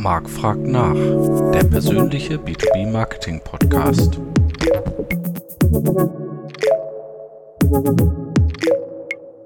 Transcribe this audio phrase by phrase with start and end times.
[0.00, 4.20] Marc fragt nach, der persönliche B2B Marketing Podcast.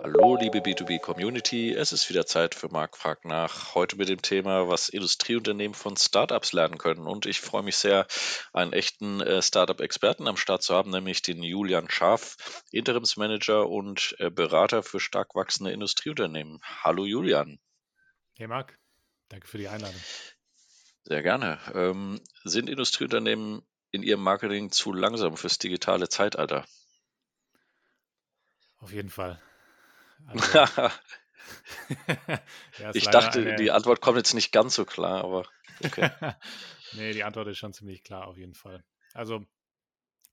[0.03, 3.75] Hallo liebe B2B Community, es ist wieder Zeit für Marc fragt nach.
[3.75, 7.06] Heute mit dem Thema, was Industrieunternehmen von Startups lernen können.
[7.06, 8.06] Und ich freue mich sehr,
[8.53, 12.37] einen echten äh, Startup-Experten am Start zu haben, nämlich den Julian Scharf,
[12.72, 16.60] Interimsmanager und äh, Berater für stark wachsende Industrieunternehmen.
[16.82, 17.59] Hallo Julian.
[18.37, 18.78] Hey Marc,
[19.30, 20.00] danke für die Einladung.
[21.05, 21.59] Sehr gerne.
[21.74, 26.65] Ähm, sind Industrieunternehmen in ihrem Marketing zu langsam fürs digitale Zeitalter?
[28.79, 29.41] Auf jeden Fall.
[30.27, 30.59] Also,
[32.79, 33.57] ja, ich dachte, eine...
[33.57, 35.46] die Antwort kommt jetzt nicht ganz so klar, aber
[35.84, 36.10] okay.
[36.93, 38.84] nee, die Antwort ist schon ziemlich klar, auf jeden Fall.
[39.12, 39.45] Also,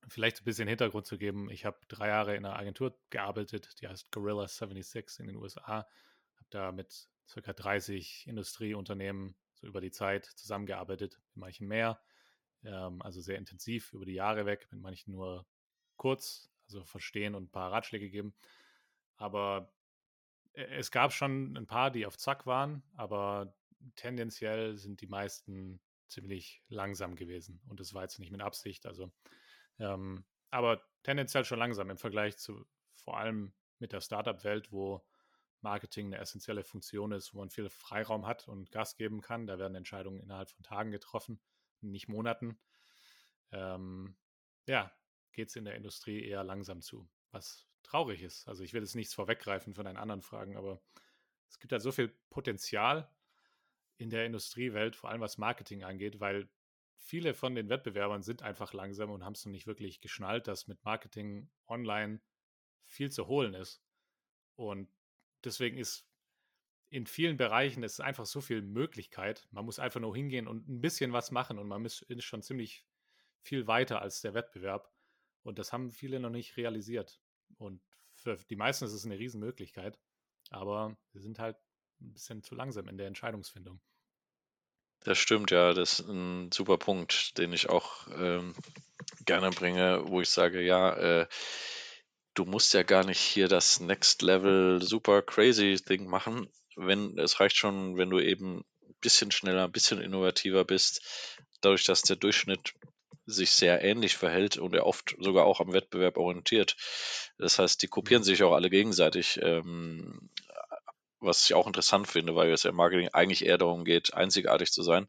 [0.08, 1.50] vielleicht ein bisschen Hintergrund zu geben.
[1.50, 5.88] Ich habe drei Jahre in einer Agentur gearbeitet, die heißt Gorilla 76 in den USA.
[6.36, 12.02] Habe da mit circa 30 Industrieunternehmen so über die Zeit zusammengearbeitet, mit manchen mehr,
[12.64, 15.46] ähm, also sehr intensiv über die Jahre weg, mit manchen nur
[15.98, 18.34] kurz, also verstehen und ein paar Ratschläge geben.
[19.18, 19.72] Aber
[20.54, 23.56] äh, es gab schon ein paar, die auf Zack waren, aber
[23.96, 27.62] tendenziell sind die meisten ziemlich langsam gewesen.
[27.68, 28.86] Und das war jetzt nicht mit Absicht.
[28.86, 29.12] Also,
[29.78, 35.06] ähm, aber tendenziell schon langsam im Vergleich zu vor allem mit der Startup-Welt, wo
[35.62, 39.48] Marketing eine essentielle Funktion ist, wo man viel Freiraum hat und Gas geben kann.
[39.48, 41.40] Da werden Entscheidungen innerhalb von Tagen getroffen,
[41.82, 42.60] nicht Monaten.
[43.52, 44.16] Ähm,
[44.66, 44.92] ja,
[45.32, 48.48] geht es in der Industrie eher langsam zu, was traurig ist.
[48.48, 50.82] Also ich will jetzt nichts vorweggreifen von deinen anderen Fragen, aber
[51.50, 53.10] es gibt halt so viel Potenzial
[53.98, 56.50] in der Industriewelt, vor allem was Marketing angeht, weil
[56.98, 60.68] viele von den Wettbewerbern sind einfach langsam und haben es noch nicht wirklich geschnallt, dass
[60.68, 62.22] mit Marketing online
[62.86, 63.84] viel zu holen ist.
[64.56, 64.90] Und
[65.44, 66.06] deswegen ist
[66.90, 69.48] in vielen Bereichen ist einfach so viel Möglichkeit.
[69.52, 72.86] Man muss einfach nur hingehen und ein bisschen was machen und man ist schon ziemlich
[73.42, 74.92] viel weiter als der Wettbewerb.
[75.44, 77.22] Und das haben viele noch nicht realisiert.
[77.58, 77.82] Und
[78.16, 80.00] für die meisten ist es eine Riesenmöglichkeit.
[80.50, 81.58] Aber sie sind halt
[82.02, 83.80] ein bisschen zu langsam in der Entscheidungsfindung.
[85.02, 85.74] Das stimmt, ja.
[85.74, 88.54] Das ist ein super Punkt, den ich auch ähm,
[89.26, 91.28] gerne bringe, wo ich sage, ja, äh,
[92.40, 96.48] du musst ja gar nicht hier das Next Level super crazy Ding machen.
[96.78, 101.02] Wenn, es reicht schon, wenn du eben ein bisschen schneller, ein bisschen innovativer bist,
[101.60, 102.74] dadurch, dass der Durchschnitt
[103.26, 106.78] sich sehr ähnlich verhält und er oft sogar auch am Wettbewerb orientiert.
[107.38, 110.30] Das heißt, die kopieren sich auch alle gegenseitig, ähm,
[111.20, 114.72] was ich auch interessant finde, weil es ja im Marketing eigentlich eher darum geht, einzigartig
[114.72, 115.08] zu sein.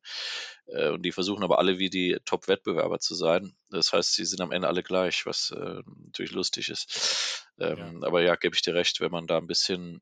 [0.66, 3.56] Äh, und die versuchen aber alle wie die Top-Wettbewerber zu sein.
[3.70, 7.46] Das heißt, sie sind am Ende alle gleich, was äh, natürlich lustig ist.
[7.58, 8.06] Ähm, ja.
[8.06, 10.00] Aber ja, gebe ich dir recht, wenn man da ein bisschen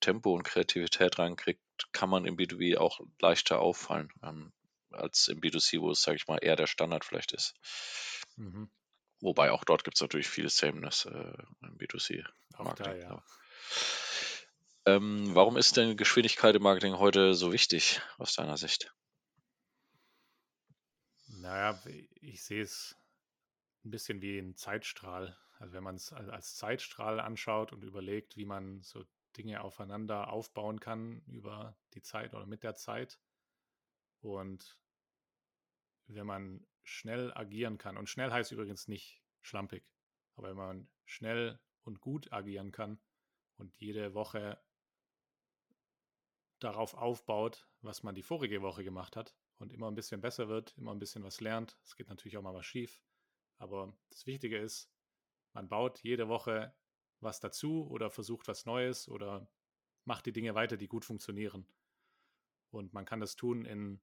[0.00, 1.62] Tempo und Kreativität reinkriegt,
[1.92, 4.10] kann man im B2B auch leichter auffallen.
[4.22, 4.52] Ähm,
[4.92, 7.54] als im B2C, wo es, sage ich mal, eher der Standard vielleicht ist.
[8.36, 8.70] Mhm.
[9.20, 13.00] Wobei auch dort gibt es natürlich viel Sameness äh, im B2C-Marketing.
[13.00, 13.22] Ja.
[14.86, 18.94] Ähm, warum ist denn Geschwindigkeit im Marketing heute so wichtig aus deiner Sicht?
[21.26, 21.80] Naja,
[22.20, 22.96] ich sehe es
[23.84, 25.36] ein bisschen wie ein Zeitstrahl.
[25.58, 29.04] Also wenn man es als Zeitstrahl anschaut und überlegt, wie man so
[29.36, 33.18] Dinge aufeinander aufbauen kann über die Zeit oder mit der Zeit.
[34.20, 34.78] Und
[36.06, 39.84] wenn man schnell agieren kann, und schnell heißt übrigens nicht schlampig,
[40.36, 43.00] aber wenn man schnell und gut agieren kann
[43.56, 44.60] und jede Woche
[46.58, 50.76] darauf aufbaut, was man die vorige Woche gemacht hat und immer ein bisschen besser wird,
[50.76, 51.78] immer ein bisschen was lernt.
[51.84, 53.02] Es geht natürlich auch mal was schief,
[53.58, 54.90] aber das Wichtige ist,
[55.52, 56.74] man baut jede Woche
[57.20, 59.50] was dazu oder versucht was Neues oder
[60.04, 61.66] macht die Dinge weiter, die gut funktionieren.
[62.70, 64.00] Und man kann das tun in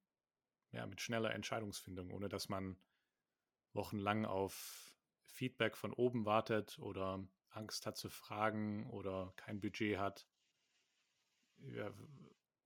[0.72, 2.78] ja, mit schneller Entscheidungsfindung, ohne dass man
[3.74, 10.28] wochenlang auf Feedback von oben wartet oder Angst hat zu fragen oder kein Budget hat.
[11.58, 11.92] Ja,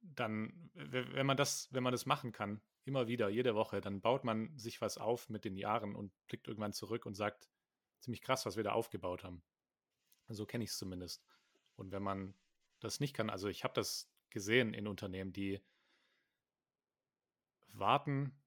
[0.02, 4.24] dann, wenn man das, wenn man das machen kann, immer wieder, jede Woche, dann baut
[4.24, 7.50] man sich was auf mit den Jahren und blickt irgendwann zurück und sagt,
[8.00, 9.44] ziemlich krass, was wir da aufgebaut haben.
[10.30, 11.24] So kenne ich es zumindest.
[11.76, 12.34] Und wenn man
[12.80, 15.62] das nicht kann, also ich habe das gesehen in Unternehmen, die
[17.74, 18.38] warten.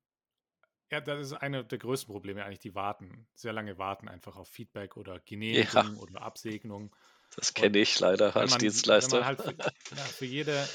[0.91, 4.49] Ja, das ist eine der größten Probleme eigentlich, die warten, sehr lange warten einfach auf
[4.49, 6.01] Feedback oder Genehmigung ja.
[6.01, 6.95] oder Absegnung.
[7.37, 9.13] Das kenne ich leider als man, Dienstleister.
[9.13, 10.69] Wenn man halt für, ja, für, jede,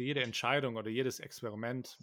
[0.00, 1.98] für jede Entscheidung oder jedes Experiment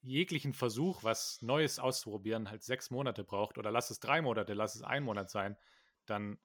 [0.00, 4.74] jeglichen Versuch, was Neues auszuprobieren, halt sechs Monate braucht oder lass es drei Monate, lass
[4.74, 5.58] es ein Monat sein,
[6.06, 6.38] dann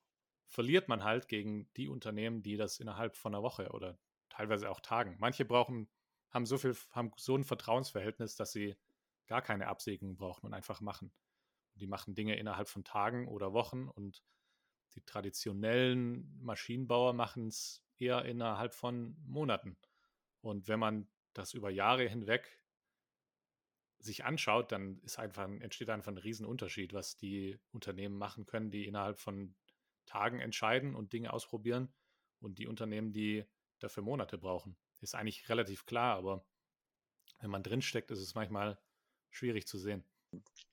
[0.46, 3.98] verliert man halt gegen die Unternehmen, die das innerhalb von einer Woche oder
[4.28, 5.16] teilweise auch Tagen.
[5.18, 5.88] Manche brauchen
[6.30, 8.76] haben so viel, haben so ein Vertrauensverhältnis, dass sie
[9.28, 11.14] gar keine Absägen brauchen und einfach machen.
[11.76, 14.22] Die machen Dinge innerhalb von Tagen oder Wochen und
[14.94, 19.78] die traditionellen Maschinenbauer machen es eher innerhalb von Monaten.
[20.42, 22.60] Und wenn man das über Jahre hinweg
[24.00, 28.86] sich anschaut, dann ist einfach, entsteht einfach ein Riesenunterschied, was die Unternehmen machen können, die
[28.86, 29.56] innerhalb von
[30.06, 31.94] Tagen entscheiden und Dinge ausprobieren
[32.40, 33.46] und die Unternehmen, die
[33.80, 34.78] dafür Monate brauchen.
[35.02, 36.46] Ist eigentlich relativ klar, aber
[37.40, 38.80] wenn man drinsteckt, ist es manchmal
[39.30, 40.04] schwierig zu sehen.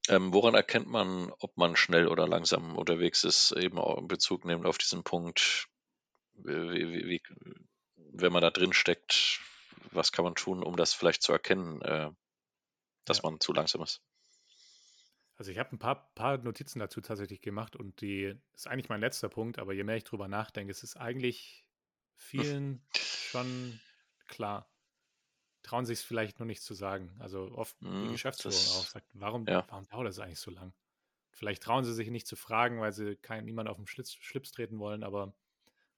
[0.08, 4.44] Ähm, woran erkennt man, ob man schnell oder langsam unterwegs ist, eben auch in Bezug
[4.44, 5.68] nehmend auf diesen Punkt,
[6.34, 7.22] wie, wie, wie,
[7.96, 9.40] wenn man da drin steckt,
[9.92, 12.10] was kann man tun, um das vielleicht zu erkennen, äh,
[13.04, 13.30] dass ja.
[13.30, 14.02] man zu langsam ist?
[15.36, 19.00] Also ich habe ein paar, paar Notizen dazu tatsächlich gemacht und die ist eigentlich mein
[19.00, 21.66] letzter Punkt, aber je mehr ich drüber nachdenke, es ist eigentlich
[22.16, 23.80] vielen schon
[24.28, 24.70] klar.
[25.62, 27.16] Trauen sich es vielleicht nur nicht zu sagen.
[27.18, 29.64] Also oft die hm, Geschäftsführung auch sagt, warum, ja.
[29.68, 30.72] warum dauert das eigentlich so lang?
[31.32, 34.52] Vielleicht trauen sie sich nicht zu fragen, weil sie kein, niemand auf den Schlips, Schlips
[34.52, 35.34] treten wollen, aber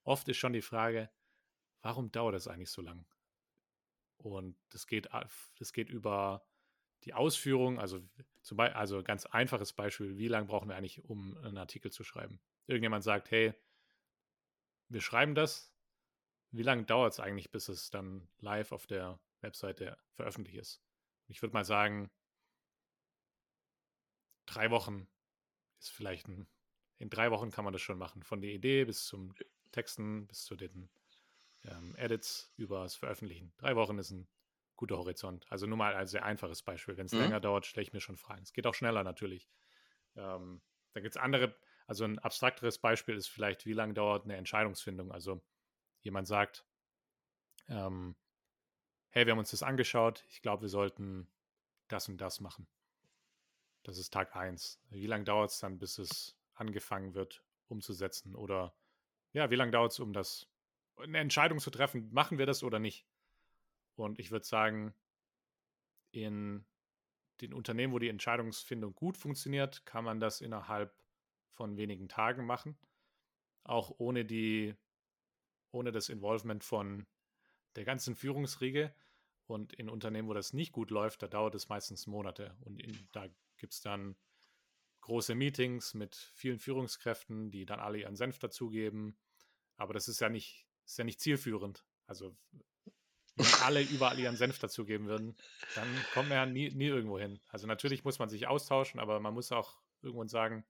[0.02, 1.10] oft ist schon die Frage,
[1.82, 3.04] warum dauert das eigentlich so lang?
[4.18, 5.08] Und das geht,
[5.58, 6.44] das geht über
[7.04, 8.00] die Ausführung, also
[8.42, 12.04] zum Beispiel, also ganz einfaches Beispiel, wie lange brauchen wir eigentlich, um einen Artikel zu
[12.04, 12.40] schreiben?
[12.66, 13.54] Irgendjemand sagt, hey,
[14.88, 15.72] wir schreiben das.
[16.50, 20.82] Wie lange dauert es eigentlich, bis es dann live auf der Webseite veröffentlicht ist?
[21.28, 22.10] Ich würde mal sagen,
[24.46, 25.06] drei Wochen
[25.80, 26.46] ist vielleicht ein,
[26.98, 28.22] in drei Wochen kann man das schon machen.
[28.22, 29.34] Von der Idee bis zum
[29.72, 30.88] Texten, bis zu den
[31.66, 33.52] ähm, Edits über das Veröffentlichen.
[33.58, 34.28] Drei Wochen ist ein
[34.76, 35.46] guter Horizont.
[35.50, 36.96] Also nur mal ein sehr einfaches Beispiel.
[36.96, 37.20] Wenn es mhm.
[37.20, 38.42] länger dauert, stelle ich mir schon Fragen.
[38.42, 39.48] Es geht auch schneller natürlich.
[40.16, 41.54] Ähm, da gibt es andere,
[41.86, 45.12] also ein abstrakteres Beispiel ist vielleicht, wie lange dauert eine Entscheidungsfindung.
[45.12, 45.42] Also
[46.02, 46.64] jemand sagt,
[47.68, 48.16] ähm,
[49.10, 51.28] hey, wir haben uns das angeschaut, ich glaube, wir sollten
[51.88, 52.66] das und das machen.
[53.82, 54.80] Das ist Tag 1.
[54.90, 58.34] Wie lange dauert es dann, bis es angefangen wird, umzusetzen?
[58.34, 58.74] Oder
[59.32, 60.48] ja, wie lange dauert es, um das
[60.98, 63.06] eine Entscheidung zu treffen, machen wir das oder nicht?
[63.96, 64.94] Und ich würde sagen,
[66.10, 66.64] in
[67.40, 70.94] den Unternehmen, wo die Entscheidungsfindung gut funktioniert, kann man das innerhalb
[71.50, 72.78] von wenigen Tagen machen.
[73.64, 74.74] Auch ohne die,
[75.70, 77.06] ohne das Involvement von
[77.74, 78.94] der ganzen Führungsriege.
[79.46, 82.56] Und in Unternehmen, wo das nicht gut läuft, da dauert es meistens Monate.
[82.60, 84.16] Und in, da gibt es dann
[85.02, 89.16] große Meetings mit vielen Führungskräften, die dann alle ihren Senf dazugeben.
[89.76, 91.84] Aber das ist ja nicht, ist ja nicht zielführend.
[92.06, 92.36] Also
[93.36, 95.36] wenn alle überall ihren Senf dazugeben würden,
[95.74, 97.38] dann kommen wir ja nie, nie irgendwo hin.
[97.48, 100.64] Also natürlich muss man sich austauschen, aber man muss auch irgendwann sagen,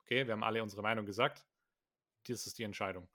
[0.00, 1.46] okay, wir haben alle unsere Meinung gesagt,
[2.26, 3.08] das ist die Entscheidung.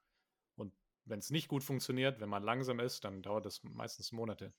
[0.56, 0.74] Und
[1.06, 4.52] wenn es nicht gut funktioniert, wenn man langsam ist, dann dauert das meistens Monate,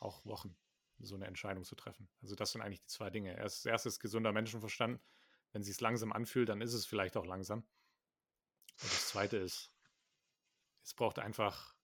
[0.00, 0.56] auch Wochen,
[0.98, 2.08] so eine Entscheidung zu treffen.
[2.22, 3.36] Also das sind eigentlich die zwei Dinge.
[3.36, 5.00] Erst, erstes gesunder Menschenverstand.
[5.52, 7.60] Wenn es sich langsam anfühlt, dann ist es vielleicht auch langsam.
[8.80, 9.70] Und das zweite ist,
[10.88, 11.76] es braucht einfach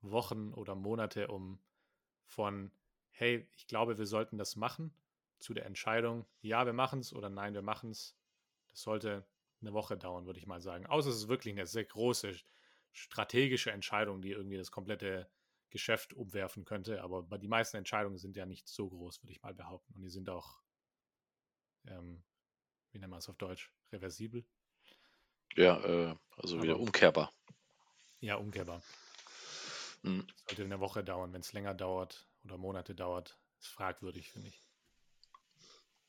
[0.00, 1.60] Wochen oder Monate, um
[2.24, 2.72] von,
[3.10, 4.94] hey, ich glaube, wir sollten das machen,
[5.40, 8.16] zu der Entscheidung, ja, wir machen es oder nein, wir machen es.
[8.70, 9.26] Das sollte
[9.60, 10.86] eine Woche dauern, würde ich mal sagen.
[10.86, 12.34] Außer es ist wirklich eine sehr große
[12.92, 15.30] strategische Entscheidung, die irgendwie das komplette
[15.68, 17.02] Geschäft umwerfen könnte.
[17.02, 19.92] Aber die meisten Entscheidungen sind ja nicht so groß, würde ich mal behaupten.
[19.96, 20.62] Und die sind auch,
[21.86, 22.22] ähm,
[22.90, 24.46] wie nennt man es auf Deutsch, reversibel.
[25.56, 27.34] Ja, äh, also Aber, wieder umkehrbar.
[28.20, 28.82] Ja, umkehrbar.
[30.02, 30.26] Mhm.
[30.46, 31.32] Sollte eine Woche dauern.
[31.32, 34.60] Wenn es länger dauert oder Monate dauert, ist fragwürdig, finde ich.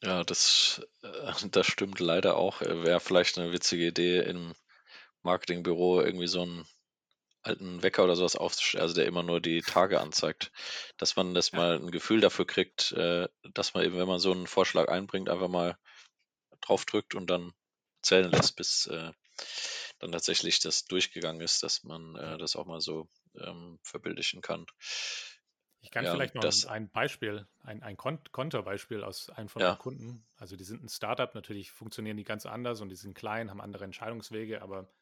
[0.04, 2.62] Ja, das, äh, das stimmt leider auch.
[2.62, 4.54] Äh, wäre vielleicht eine witzige Idee im
[5.24, 6.68] Marketingbüro irgendwie so einen
[7.44, 10.52] alten Wecker oder sowas aufzustellen, also der immer nur die Tage anzeigt.
[10.98, 11.60] Dass man das ja.
[11.60, 15.30] mal ein Gefühl dafür kriegt, äh, dass man eben, wenn man so einen Vorschlag einbringt,
[15.30, 15.78] einfach mal
[16.62, 17.54] draufdrückt und dann
[18.02, 18.90] zählen lässt, bis
[20.02, 24.66] dann tatsächlich das durchgegangen ist, dass man das auch mal so ähm, verbildlichen kann.
[25.84, 29.70] Ich kann ja, vielleicht noch das, ein Beispiel, ein, ein Konterbeispiel aus einem von ja.
[29.70, 30.28] meinen Kunden.
[30.38, 33.62] Also die sind ein Startup, natürlich funktionieren die ganz anders und die sind klein, haben
[33.62, 34.94] andere Entscheidungswege, aber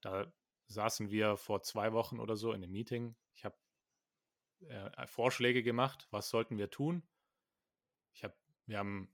[0.00, 0.32] da
[0.68, 3.16] saßen wir vor zwei Wochen oder so in einem Meeting.
[3.34, 3.56] Ich habe
[4.60, 7.02] äh, Vorschläge gemacht, was sollten wir tun.
[8.14, 9.12] Ich hab, wir haben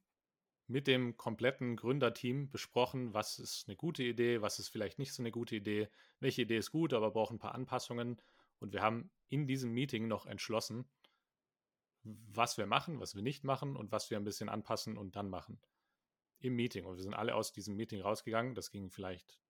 [0.69, 5.23] mit dem kompletten Gründerteam besprochen, was ist eine gute Idee, was ist vielleicht nicht so
[5.23, 8.21] eine gute Idee, welche Idee ist gut, aber braucht ein paar Anpassungen.
[8.59, 10.89] Und wir haben in diesem Meeting noch entschlossen,
[12.03, 15.29] was wir machen, was wir nicht machen und was wir ein bisschen anpassen und dann
[15.29, 15.61] machen.
[16.39, 16.85] Im Meeting.
[16.85, 18.55] Und wir sind alle aus diesem Meeting rausgegangen.
[18.55, 19.41] Das ging vielleicht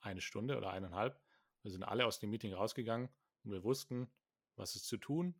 [0.00, 1.20] eine Stunde oder eineinhalb.
[1.62, 3.08] Wir sind alle aus dem Meeting rausgegangen
[3.42, 4.10] und wir wussten,
[4.56, 5.34] was ist zu tun.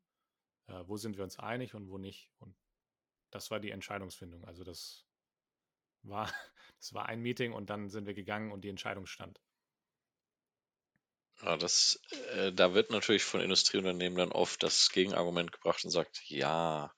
[0.67, 2.31] Äh, wo sind wir uns einig und wo nicht?
[2.39, 2.57] Und
[3.31, 4.45] das war die Entscheidungsfindung.
[4.45, 5.07] Also das
[6.05, 6.33] war,
[6.79, 9.41] das war ein Meeting und dann sind wir gegangen und die Entscheidung stand.
[11.43, 12.01] Ja, das,
[12.35, 16.95] äh, da wird natürlich von Industrieunternehmen dann oft das Gegenargument gebracht und sagt, ja,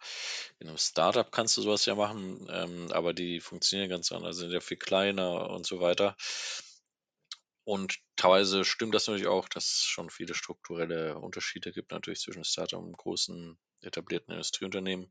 [0.59, 4.53] in einem Startup kannst du sowas ja machen, ähm, aber die funktionieren ganz anders, sind
[4.53, 6.17] ja viel kleiner und so weiter.
[7.65, 12.45] Und teilweise stimmt das natürlich auch, dass es schon viele strukturelle Unterschiede gibt, natürlich zwischen
[12.45, 15.11] Startup und großen etablierten Industrieunternehmen.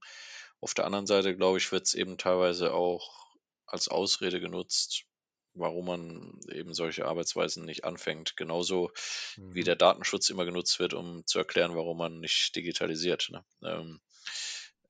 [0.62, 3.25] Auf der anderen Seite, glaube ich, wird es eben teilweise auch
[3.68, 5.06] als Ausrede genutzt,
[5.54, 8.36] warum man eben solche Arbeitsweisen nicht anfängt.
[8.38, 8.92] Genauso
[9.38, 9.56] mhm.
[9.56, 13.30] wie der Datenschutz immer genutzt wird, um zu erklären, warum man nicht digitalisiert.
[13.32, 13.46] Ne?
[13.64, 14.02] Ähm,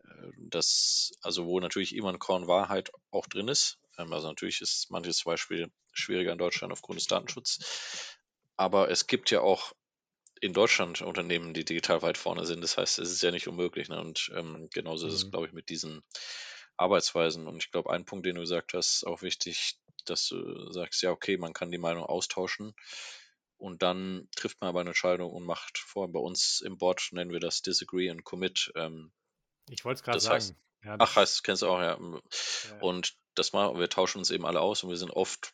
[0.04, 3.80] äh, das, also wo natürlich immer ein Korn Wahrheit auch drin ist.
[3.98, 8.18] Ähm, also natürlich ist manches Beispiel schwieriger in Deutschland aufgrund des Datenschutzes.
[8.58, 9.74] Aber es gibt ja auch
[10.42, 12.62] in Deutschland Unternehmen, die digital weit vorne sind.
[12.62, 13.90] Das heißt, es ist ja nicht unmöglich.
[13.90, 14.00] Ne?
[14.00, 15.10] Und ähm, genauso mhm.
[15.10, 15.32] ist es, mhm.
[15.32, 16.04] glaube ich, mit diesen
[16.78, 17.48] Arbeitsweisen.
[17.48, 21.02] Und ich glaube, ein Punkt, den du gesagt hast, ist auch wichtig, dass du sagst,
[21.02, 22.76] ja, okay, man kann die Meinung austauschen.
[23.58, 26.12] Und dann trifft man aber eine Entscheidung und macht vor.
[26.12, 28.72] Bei uns im Board nennen wir das Disagree and Commit.
[28.76, 29.12] Ähm,
[29.70, 30.36] ich wollte es gerade sagen.
[30.36, 31.98] Heißt, ja, ach, heißt, kennst du auch, ja.
[31.98, 32.80] ja.
[32.82, 35.54] Und das mal, wir tauschen uns eben alle aus und wir sind oft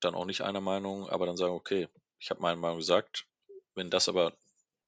[0.00, 3.26] dann auch nicht einer Meinung, aber dann sagen, okay, ich habe meine Meinung gesagt.
[3.74, 4.36] Wenn das aber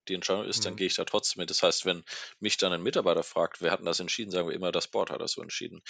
[0.08, 0.64] die Entscheidung ist, mhm.
[0.64, 1.50] dann gehe ich da trotzdem mit.
[1.50, 2.04] Das heißt, wenn
[2.40, 5.11] mich dann ein Mitarbeiter fragt, wer hat denn das entschieden, sagen wir immer, das Board
[5.11, 5.82] hat das so entschieden.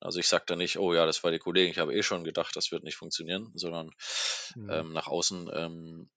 [0.00, 2.24] Also ich sage da nicht, oh ja, das war die Kollegin, ich habe eh schon
[2.24, 3.90] gedacht, das wird nicht funktionieren, sondern
[4.54, 4.70] mhm.
[4.70, 6.10] ähm, nach außen ähm,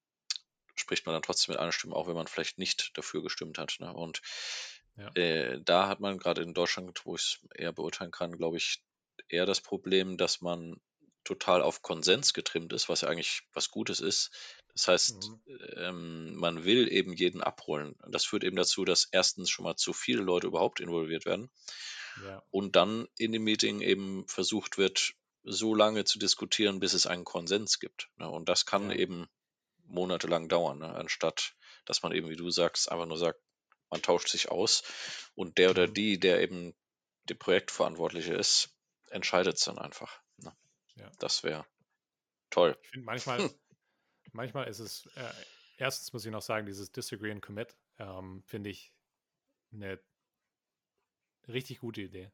[0.75, 3.77] spricht man dann trotzdem mit einer Stimme, auch wenn man vielleicht nicht dafür gestimmt hat.
[3.79, 3.93] Ne?
[3.93, 4.21] Und
[4.97, 5.11] ja.
[5.15, 8.81] äh, da hat man gerade in Deutschland, wo ich es eher beurteilen kann, glaube ich,
[9.27, 10.79] eher das Problem, dass man
[11.23, 14.31] total auf Konsens getrimmt ist, was ja eigentlich was Gutes ist.
[14.73, 15.41] Das heißt, mhm.
[15.77, 17.95] ähm, man will eben jeden abholen.
[18.07, 21.49] Das führt eben dazu, dass erstens schon mal zu viele Leute überhaupt involviert werden
[22.23, 22.43] ja.
[22.51, 27.23] und dann in dem Meeting eben versucht wird, so lange zu diskutieren, bis es einen
[27.23, 28.09] Konsens gibt.
[28.17, 28.29] Ne?
[28.29, 28.97] Und das kann ja.
[28.97, 29.27] eben
[29.85, 30.93] monatelang dauern, ne?
[30.93, 31.55] anstatt
[31.89, 33.39] dass man eben, wie du sagst, einfach nur sagt,
[33.89, 34.83] man tauscht sich aus
[35.33, 35.93] und der oder mhm.
[35.95, 36.75] die, der eben
[37.23, 38.69] der Projektverantwortliche ist,
[39.09, 40.21] entscheidet es dann einfach.
[40.38, 40.55] Ne?
[40.97, 41.09] Ja.
[41.17, 41.65] Das wäre
[42.51, 42.77] toll.
[42.83, 43.49] Ich finde manchmal, hm.
[44.33, 45.31] Manchmal ist es, äh,
[45.77, 48.93] erstens muss ich noch sagen, dieses Disagree and Commit ähm, finde ich
[49.71, 50.00] eine
[51.48, 52.31] richtig gute Idee.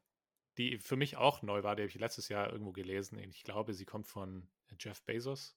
[0.58, 3.18] Die für mich auch neu war, die habe ich letztes Jahr irgendwo gelesen.
[3.18, 4.48] Ich glaube, sie kommt von
[4.78, 5.54] Jeff Bezos.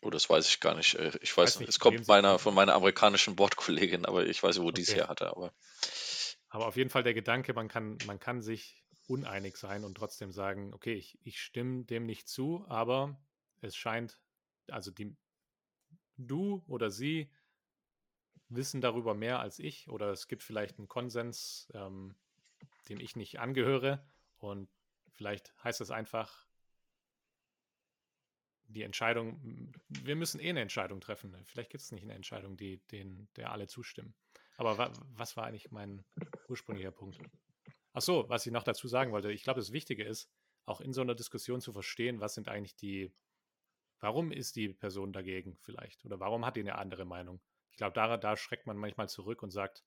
[0.00, 0.94] Oh, das weiß ich gar nicht.
[0.94, 4.60] Äh, ich weiß, weiß nicht, es kommt meiner, von meiner amerikanischen Bordkollegin, aber ich weiß
[4.60, 4.74] wo okay.
[4.74, 5.28] die es her hatte.
[5.30, 5.52] Aber.
[6.48, 10.32] aber auf jeden Fall der Gedanke, man kann, man kann sich uneinig sein und trotzdem
[10.32, 13.18] sagen, okay, ich, ich stimme dem nicht zu, aber
[13.60, 14.18] es scheint,
[14.68, 15.16] also die,
[16.16, 17.30] du oder sie
[18.48, 22.14] wissen darüber mehr als ich oder es gibt vielleicht einen Konsens, ähm,
[22.88, 24.06] dem ich nicht angehöre
[24.38, 24.68] und
[25.10, 26.46] vielleicht heißt es einfach,
[28.68, 31.36] die Entscheidung, wir müssen eh eine Entscheidung treffen.
[31.44, 34.14] Vielleicht gibt es nicht eine Entscheidung, die, den, der alle zustimmen.
[34.56, 36.04] Aber wa, was war eigentlich mein
[36.48, 37.18] ursprünglicher Punkt?
[37.92, 40.30] Ach so, was ich noch dazu sagen wollte, ich glaube, das Wichtige ist,
[40.66, 43.12] auch in so einer Diskussion zu verstehen, was sind eigentlich die,
[44.04, 47.40] warum ist die Person dagegen vielleicht oder warum hat die eine andere Meinung?
[47.70, 49.82] Ich glaube, da, da schreckt man manchmal zurück und sagt,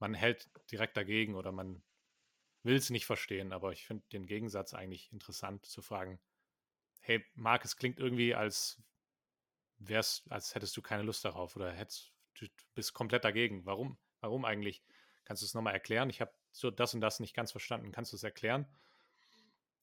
[0.00, 1.80] man hält direkt dagegen oder man
[2.64, 6.18] will es nicht verstehen, aber ich finde den Gegensatz eigentlich interessant zu fragen,
[6.98, 8.82] hey, Marc, es klingt irgendwie, als
[9.78, 13.64] wär's, als hättest du keine Lust darauf oder hättest, du bist komplett dagegen.
[13.64, 13.96] Warum?
[14.20, 14.82] Warum eigentlich?
[15.24, 16.10] Kannst du es nochmal erklären?
[16.10, 17.92] Ich habe so das und das nicht ganz verstanden.
[17.92, 18.66] Kannst du es erklären?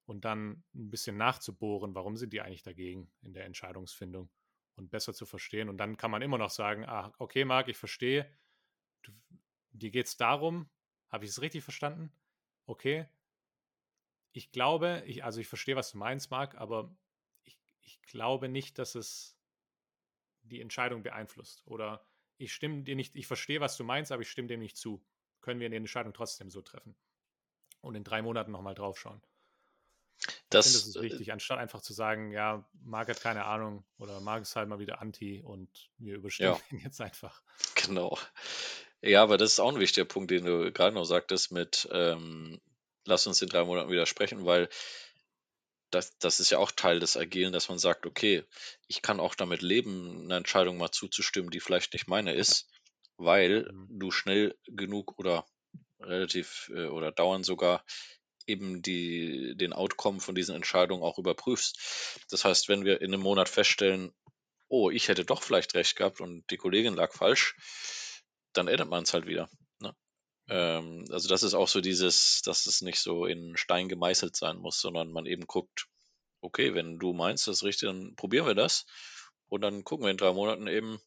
[0.06, 4.30] Und dann ein bisschen nachzubohren, warum sind die eigentlich dagegen in der Entscheidungsfindung
[4.76, 5.70] und besser zu verstehen.
[5.70, 8.30] Und dann kann man immer noch sagen, ah, okay, Marc, ich verstehe,
[9.04, 9.12] du,
[9.72, 10.70] dir geht es darum,
[11.10, 12.12] habe ich es richtig verstanden?
[12.66, 13.08] Okay.
[14.34, 16.94] Ich glaube, ich, also ich verstehe, was du meinst, Marc, aber
[17.44, 19.38] ich, ich glaube nicht, dass es
[20.42, 21.62] die Entscheidung beeinflusst.
[21.66, 22.06] Oder
[22.38, 25.06] ich stimme dir nicht, ich verstehe, was du meinst, aber ich stimme dem nicht zu
[25.44, 26.96] können wir die Entscheidung trotzdem so treffen.
[27.82, 29.22] Und in drei Monaten nochmal draufschauen.
[30.50, 33.46] Das, ich finde, das ist äh, wichtig, anstatt einfach zu sagen, ja, Marc hat keine
[33.46, 36.62] Ahnung oder Marc ist halt mal wieder Anti und wir überstimmen ja.
[36.78, 37.42] ihn jetzt einfach.
[37.76, 38.18] Genau.
[39.02, 42.62] Ja, aber das ist auch ein wichtiger Punkt, den du gerade noch sagtest mit, ähm,
[43.06, 44.70] lass uns in drei Monaten wieder sprechen, weil
[45.92, 48.44] das, das ist ja auch Teil des Agilen, dass man sagt, okay,
[48.88, 52.70] ich kann auch damit leben, eine Entscheidung mal zuzustimmen, die vielleicht nicht meine ist
[53.18, 54.00] weil mhm.
[54.00, 55.46] du schnell genug oder
[56.00, 57.84] relativ äh, oder dauernd sogar
[58.48, 62.26] eben die, den Outcome von diesen Entscheidungen auch überprüfst.
[62.30, 64.14] Das heißt, wenn wir in einem Monat feststellen,
[64.68, 67.56] oh, ich hätte doch vielleicht recht gehabt und die Kollegin lag falsch,
[68.54, 69.50] dann ändert man es halt wieder.
[69.80, 69.96] Ne?
[70.50, 74.58] Ähm, also das ist auch so dieses, dass es nicht so in Stein gemeißelt sein
[74.58, 75.88] muss, sondern man eben guckt,
[76.42, 78.86] okay, wenn du meinst, das ist richtig, dann probieren wir das
[79.48, 81.00] und dann gucken wir in drei Monaten eben,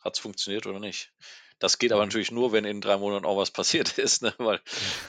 [0.00, 1.12] hat es funktioniert oder nicht.
[1.58, 2.08] Das geht aber mhm.
[2.08, 4.34] natürlich nur, wenn in drei Monaten auch was passiert ist, ne?
[4.38, 4.60] weil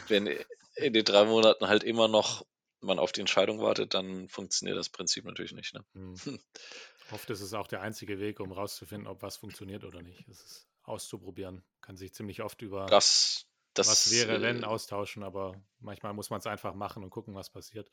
[0.08, 0.27] wenn
[0.75, 2.46] in den drei Monaten halt immer noch
[2.84, 5.74] man auf die Entscheidung wartet, dann funktioniert das Prinzip natürlich nicht.
[5.74, 5.86] Ne?
[5.94, 6.15] Mhm.
[7.12, 10.27] Oft ist es auch der einzige Weg, um rauszufinden, ob was funktioniert oder nicht.
[10.30, 11.63] Es ist auszuprobieren.
[11.82, 16.30] Kann sich ziemlich oft über das, das, was wäre, wenn äh, austauschen, aber manchmal muss
[16.30, 17.92] man es einfach machen und gucken, was passiert.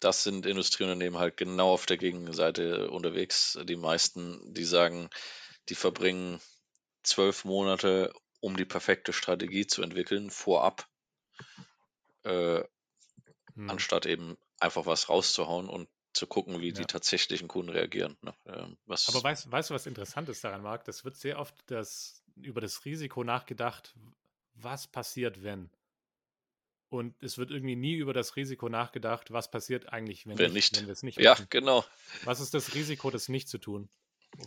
[0.00, 3.58] Das sind Industrieunternehmen halt genau auf der Gegenseite unterwegs.
[3.64, 5.10] Die meisten, die sagen,
[5.68, 6.40] die verbringen
[7.02, 10.86] zwölf Monate, um die perfekte Strategie zu entwickeln, vorab,
[12.28, 12.64] äh,
[13.54, 13.70] hm.
[13.70, 16.74] anstatt eben einfach was rauszuhauen und zu gucken, wie ja.
[16.74, 18.16] die tatsächlichen Kunden reagieren.
[18.22, 18.34] Ne?
[18.46, 20.84] Ähm, Aber weißt, weißt du, was interessant ist daran, Marc?
[20.84, 23.94] Das wird sehr oft das, über das Risiko nachgedacht,
[24.54, 25.70] was passiert, wenn.
[26.90, 30.76] Und es wird irgendwie nie über das Risiko nachgedacht, was passiert eigentlich, wenn, wenn nicht,
[30.78, 31.46] wenn wir es nicht Ja, machen.
[31.50, 31.84] genau.
[32.24, 33.90] Was ist das Risiko, das nicht zu tun,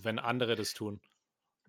[0.01, 0.99] wenn andere das tun?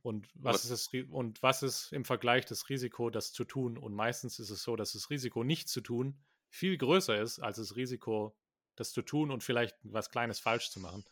[0.03, 3.79] Und was, was, ist das, und was ist im Vergleich das Risiko, das zu tun?
[3.79, 6.19] Und meistens ist es so, dass das Risiko nicht zu tun
[6.49, 8.37] viel größer ist als das Risiko,
[8.77, 11.05] das zu tun und vielleicht was Kleines falsch zu machen.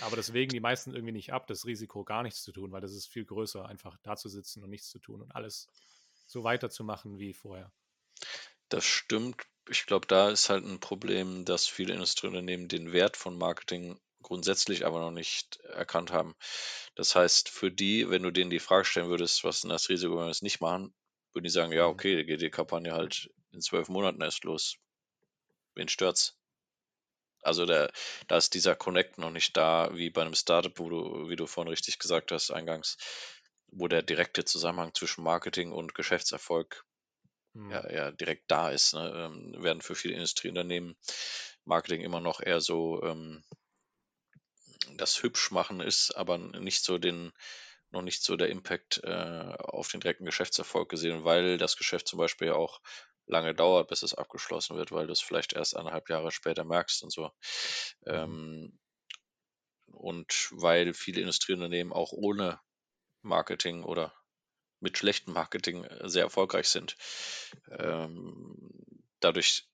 [0.00, 2.80] Aber das wägen die meisten irgendwie nicht ab, das Risiko gar nichts zu tun, weil
[2.80, 5.68] das ist viel größer, einfach da zu sitzen und nichts zu tun und alles
[6.26, 7.72] so weiterzumachen wie vorher.
[8.68, 9.46] Das stimmt.
[9.68, 14.86] Ich glaube, da ist halt ein Problem, dass viele Industrieunternehmen den Wert von Marketing grundsätzlich
[14.86, 16.34] aber noch nicht erkannt haben.
[16.94, 19.88] Das heißt, für die, wenn du denen die Frage stellen würdest, was ist denn das
[19.88, 20.94] Risiko, wenn wir es nicht machen,
[21.32, 21.92] würden die sagen, ja, mhm.
[21.92, 24.76] okay, geht die Kampagne halt in zwölf Monaten erst los.
[25.74, 26.36] Wen stört's?
[27.42, 27.90] Also der,
[28.28, 31.46] da ist dieser Connect noch nicht da, wie bei einem Startup, wo du, wie du
[31.46, 32.98] vorhin richtig gesagt hast, eingangs,
[33.68, 36.84] wo der direkte Zusammenhang zwischen Marketing und Geschäftserfolg
[37.54, 38.94] ja, ja direkt da ist.
[38.94, 39.12] Ne?
[39.14, 40.96] Ähm, werden für viele Industrieunternehmen
[41.64, 43.42] Marketing immer noch eher so ähm,
[44.96, 47.32] das hübsch machen ist, aber nicht so den,
[47.90, 52.18] noch nicht so der Impact äh, auf den direkten Geschäftserfolg gesehen, weil das Geschäft zum
[52.18, 52.80] Beispiel ja auch
[53.26, 57.02] lange dauert, bis es abgeschlossen wird, weil du es vielleicht erst eineinhalb Jahre später merkst
[57.02, 57.30] und so.
[58.04, 58.12] Mhm.
[58.12, 58.78] Ähm,
[59.92, 62.60] und weil viele Industrieunternehmen auch ohne
[63.22, 64.14] Marketing oder
[64.80, 66.96] mit schlechtem Marketing äh, sehr erfolgreich sind.
[67.70, 68.56] Ähm,
[69.20, 69.68] dadurch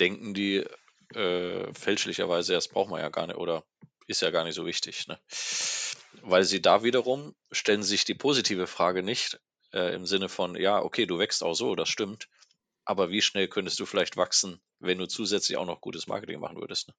[0.00, 0.66] denken die
[1.14, 3.64] äh, fälschlicherweise, das braucht man ja gar nicht oder
[4.06, 5.06] ist ja gar nicht so wichtig.
[5.08, 5.18] Ne?
[6.22, 9.40] Weil sie da wiederum stellen sich die positive Frage nicht
[9.72, 12.28] äh, im Sinne von, ja, okay, du wächst auch so, das stimmt,
[12.84, 16.56] aber wie schnell könntest du vielleicht wachsen, wenn du zusätzlich auch noch gutes Marketing machen
[16.56, 16.88] würdest?
[16.88, 16.94] Ne?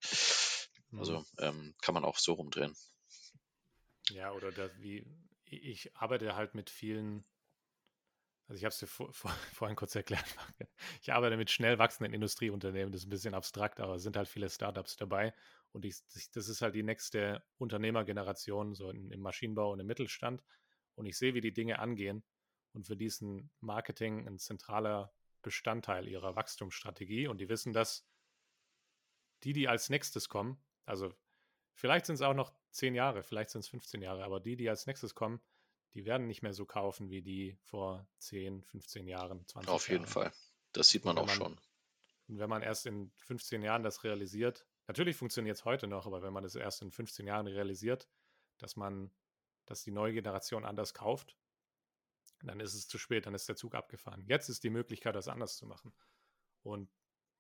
[1.00, 1.26] Also mhm.
[1.40, 2.76] ähm, kann man auch so rumdrehen.
[4.10, 5.06] Ja, oder da, wie,
[5.46, 7.26] ich arbeite halt mit vielen,
[8.48, 10.26] also ich habe es dir vor, vor, vorhin kurz erklärt,
[11.02, 14.28] ich arbeite mit schnell wachsenden Industrieunternehmen, das ist ein bisschen abstrakt, aber es sind halt
[14.28, 15.34] viele Startups dabei
[15.72, 16.02] und ich,
[16.34, 20.44] das ist halt die nächste Unternehmergeneration, so im Maschinenbau und im Mittelstand
[20.96, 22.24] und ich sehe, wie die Dinge angehen
[22.74, 28.06] und für diesen Marketing ein zentraler Bestandteil ihrer Wachstumsstrategie und die wissen, dass
[29.44, 31.14] die, die als nächstes kommen, also
[31.74, 34.70] vielleicht sind es auch noch 10 Jahre, vielleicht sind es 15 Jahre, aber die, die
[34.70, 35.42] als nächstes kommen,
[35.94, 40.04] die werden nicht mehr so kaufen wie die vor 10, 15 Jahren, 20 Auf jeden
[40.04, 40.12] Jahren.
[40.12, 40.34] Fall.
[40.74, 41.60] Das sieht man auch man, schon.
[42.28, 46.22] Und wenn man erst in 15 Jahren das realisiert, natürlich funktioniert es heute noch, aber
[46.22, 48.08] wenn man das erst in 15 Jahren realisiert,
[48.58, 49.12] dass man,
[49.66, 51.38] dass die neue Generation anders kauft,
[52.42, 54.24] dann ist es zu spät, dann ist der Zug abgefahren.
[54.28, 55.94] Jetzt ist die Möglichkeit, das anders zu machen.
[56.62, 56.90] Und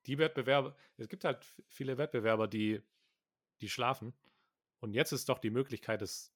[0.06, 2.82] die Wettbewerber, es gibt halt viele Wettbewerber, die,
[3.62, 4.14] die schlafen
[4.80, 6.34] und jetzt ist doch die Möglichkeit, es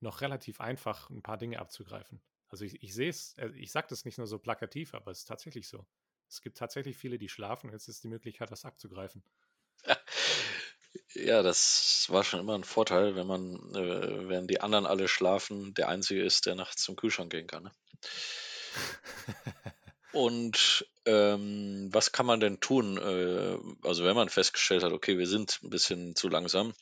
[0.00, 2.22] noch relativ einfach ein paar Dinge abzugreifen.
[2.48, 5.20] Also ich, ich sehe es, äh, ich sage das nicht nur so plakativ, aber es
[5.20, 5.86] ist tatsächlich so.
[6.28, 9.22] Es gibt tatsächlich viele, die schlafen jetzt ist die Möglichkeit, das abzugreifen.
[11.14, 15.74] Ja, das war schon immer ein Vorteil, wenn man, äh, während die anderen alle schlafen,
[15.74, 17.64] der Einzige ist, der nachts zum Kühlschrank gehen kann.
[17.64, 17.72] Ne?
[20.12, 22.96] Und ähm, was kann man denn tun?
[22.96, 26.72] Äh, also wenn man festgestellt hat, okay, wir sind ein bisschen zu langsam,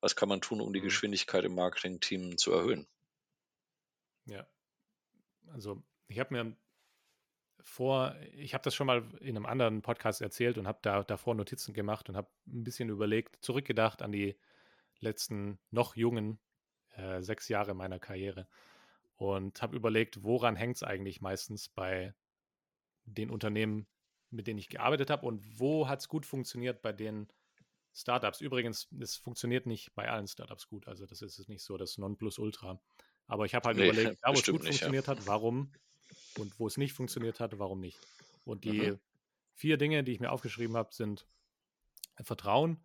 [0.00, 0.84] was kann man tun, um die mhm.
[0.84, 2.86] Geschwindigkeit im Marketing-Team zu erhöhen?
[4.24, 4.46] Ja,
[5.52, 6.56] also ich habe mir
[7.64, 11.34] vor, ich habe das schon mal in einem anderen Podcast erzählt und habe da davor
[11.34, 14.38] Notizen gemacht und habe ein bisschen überlegt, zurückgedacht an die
[15.00, 16.38] letzten noch jungen
[16.94, 18.48] äh, sechs Jahre meiner Karriere
[19.16, 22.14] und habe überlegt, woran hängt es eigentlich meistens bei
[23.04, 23.86] den Unternehmen,
[24.30, 27.28] mit denen ich gearbeitet habe und wo hat es gut funktioniert bei den
[27.92, 28.40] Startups.
[28.40, 32.80] Übrigens, es funktioniert nicht bei allen Startups gut, also das ist nicht so das Nonplusultra.
[33.26, 35.12] Aber ich habe halt nee, überlegt, da wo es gut nicht, funktioniert ja.
[35.12, 35.72] hat, warum
[36.38, 37.98] und wo es nicht funktioniert hat, warum nicht.
[38.44, 39.00] Und die Mhm.
[39.54, 41.26] vier Dinge, die ich mir aufgeschrieben habe, sind
[42.22, 42.80] Vertrauen,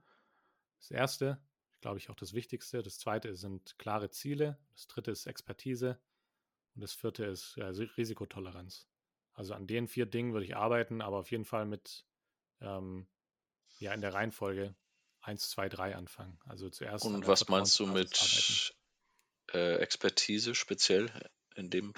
[0.79, 1.41] das erste,
[1.81, 2.83] glaube ich auch das Wichtigste.
[2.83, 4.59] Das zweite sind klare Ziele.
[4.73, 5.99] Das dritte ist Expertise.
[6.75, 8.87] Und das vierte ist ja, Risikotoleranz.
[9.33, 12.05] Also an den vier Dingen würde ich arbeiten, aber auf jeden Fall mit,
[12.61, 13.07] ähm,
[13.79, 14.75] ja, in der Reihenfolge
[15.21, 16.39] 1, 2, 3 anfangen.
[16.45, 17.05] Also zuerst.
[17.05, 18.73] Und was meinst du mit
[19.53, 21.11] äh, Expertise speziell
[21.55, 21.93] in dem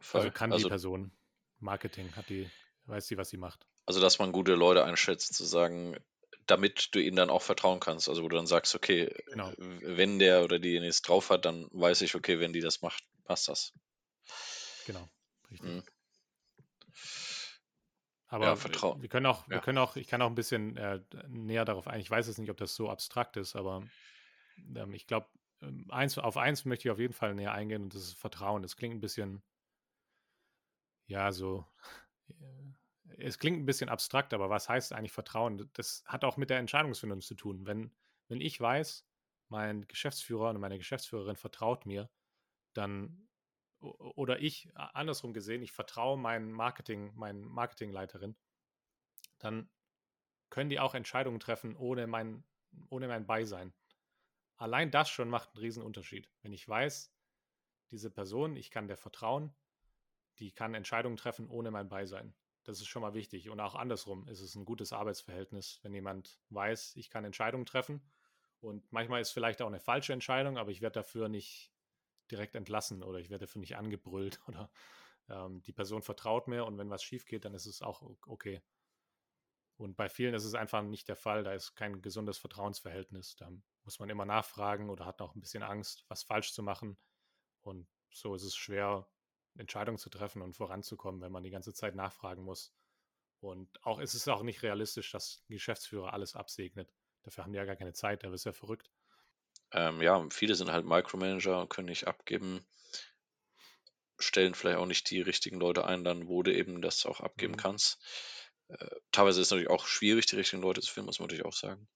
[0.00, 0.22] Fall?
[0.22, 1.12] Also kann also, die Person
[1.58, 2.50] Marketing, hat die,
[2.86, 3.66] weiß sie, was sie macht.
[3.86, 5.96] Also, dass man gute Leute einschätzt, zu sagen,
[6.46, 8.08] damit du ihnen dann auch vertrauen kannst.
[8.08, 9.52] Also, wo du dann sagst, okay, genau.
[9.56, 13.04] wenn der oder die es drauf hat, dann weiß ich, okay, wenn die das macht,
[13.24, 13.72] passt das.
[14.86, 15.08] Genau,
[15.50, 15.70] richtig.
[15.70, 15.82] Mhm.
[18.30, 19.56] Aber ja, wir können auch, ja.
[19.56, 22.00] wir können auch, ich kann auch ein bisschen äh, näher darauf ein.
[22.00, 23.82] Ich weiß jetzt nicht, ob das so abstrakt ist, aber
[24.76, 25.26] ähm, ich glaube,
[25.62, 28.62] ähm, eins, auf eins möchte ich auf jeden Fall näher eingehen und das ist Vertrauen.
[28.62, 29.42] Das klingt ein bisschen,
[31.10, 31.66] ja, so,
[32.28, 35.68] äh, es klingt ein bisschen abstrakt, aber was heißt eigentlich Vertrauen?
[35.74, 37.66] Das hat auch mit der Entscheidungsfindung zu tun.
[37.66, 37.92] Wenn,
[38.28, 39.06] wenn ich weiß,
[39.48, 42.08] mein Geschäftsführer und meine Geschäftsführerin vertraut mir,
[42.72, 43.28] dann
[43.80, 48.36] oder ich andersrum gesehen, ich vertraue meinen Marketing, meinen Marketingleiterin,
[49.38, 49.68] dann
[50.50, 52.44] können die auch Entscheidungen treffen ohne mein,
[52.88, 53.72] ohne mein Beisein.
[54.56, 56.30] Allein das schon macht einen riesen Unterschied.
[56.42, 57.12] Wenn ich weiß,
[57.90, 59.54] diese Person, ich kann der vertrauen,
[60.40, 62.34] die kann Entscheidungen treffen ohne mein Beisein.
[62.64, 63.48] Das ist schon mal wichtig.
[63.48, 68.02] Und auch andersrum ist es ein gutes Arbeitsverhältnis, wenn jemand weiß, ich kann Entscheidungen treffen.
[68.60, 71.72] Und manchmal ist vielleicht auch eine falsche Entscheidung, aber ich werde dafür nicht
[72.30, 74.70] direkt entlassen oder ich werde dafür nicht angebrüllt oder
[75.28, 78.62] ähm, die Person vertraut mir und wenn was schief geht, dann ist es auch okay.
[79.76, 81.42] Und bei vielen ist es einfach nicht der Fall.
[81.42, 83.36] Da ist kein gesundes Vertrauensverhältnis.
[83.36, 83.50] Da
[83.82, 86.98] muss man immer nachfragen oder hat auch ein bisschen Angst, was falsch zu machen.
[87.62, 89.08] Und so ist es schwer,
[89.60, 92.72] Entscheidungen zu treffen und voranzukommen, wenn man die ganze Zeit nachfragen muss.
[93.40, 96.92] Und auch ist es auch nicht realistisch, dass ein Geschäftsführer alles absegnet.
[97.22, 98.90] Dafür haben die ja gar keine Zeit, der ist ja verrückt.
[99.72, 102.66] Ähm, ja, viele sind halt Micromanager und können nicht abgeben,
[104.18, 107.52] stellen vielleicht auch nicht die richtigen Leute ein, dann wo du eben das auch abgeben
[107.52, 107.58] mhm.
[107.58, 107.98] kannst.
[108.68, 111.46] Äh, teilweise ist es natürlich auch schwierig, die richtigen Leute zu finden, muss man natürlich
[111.46, 111.88] auch sagen.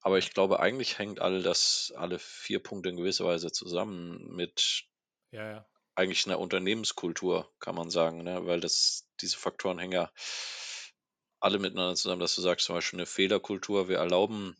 [0.00, 4.84] Aber ich glaube, eigentlich hängt all das, alle vier Punkte in gewisser Weise zusammen mit
[5.30, 5.66] ja, ja.
[6.02, 8.46] Eigentlich einer Unternehmenskultur, kann man sagen, ne?
[8.46, 10.12] weil das, diese Faktoren hängen ja
[11.40, 14.56] alle miteinander zusammen, dass du sagst, zum Beispiel eine Fehlerkultur, wir erlauben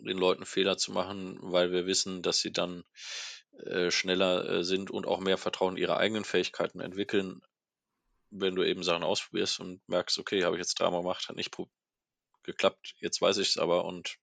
[0.00, 2.84] den Leuten Fehler zu machen, weil wir wissen, dass sie dann
[3.64, 7.42] äh, schneller äh, sind und auch mehr Vertrauen in ihre eigenen Fähigkeiten entwickeln,
[8.30, 11.56] wenn du eben Sachen ausprobierst und merkst, okay, habe ich jetzt dreimal gemacht, hat nicht
[12.42, 14.18] geklappt, jetzt weiß ich es aber und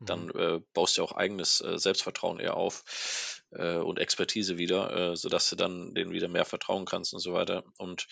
[0.00, 0.38] dann mhm.
[0.38, 5.50] äh, baust du auch eigenes äh, Selbstvertrauen eher auf äh, und Expertise wieder, äh, sodass
[5.50, 7.64] du dann denen wieder mehr vertrauen kannst und so weiter.
[7.78, 8.06] Und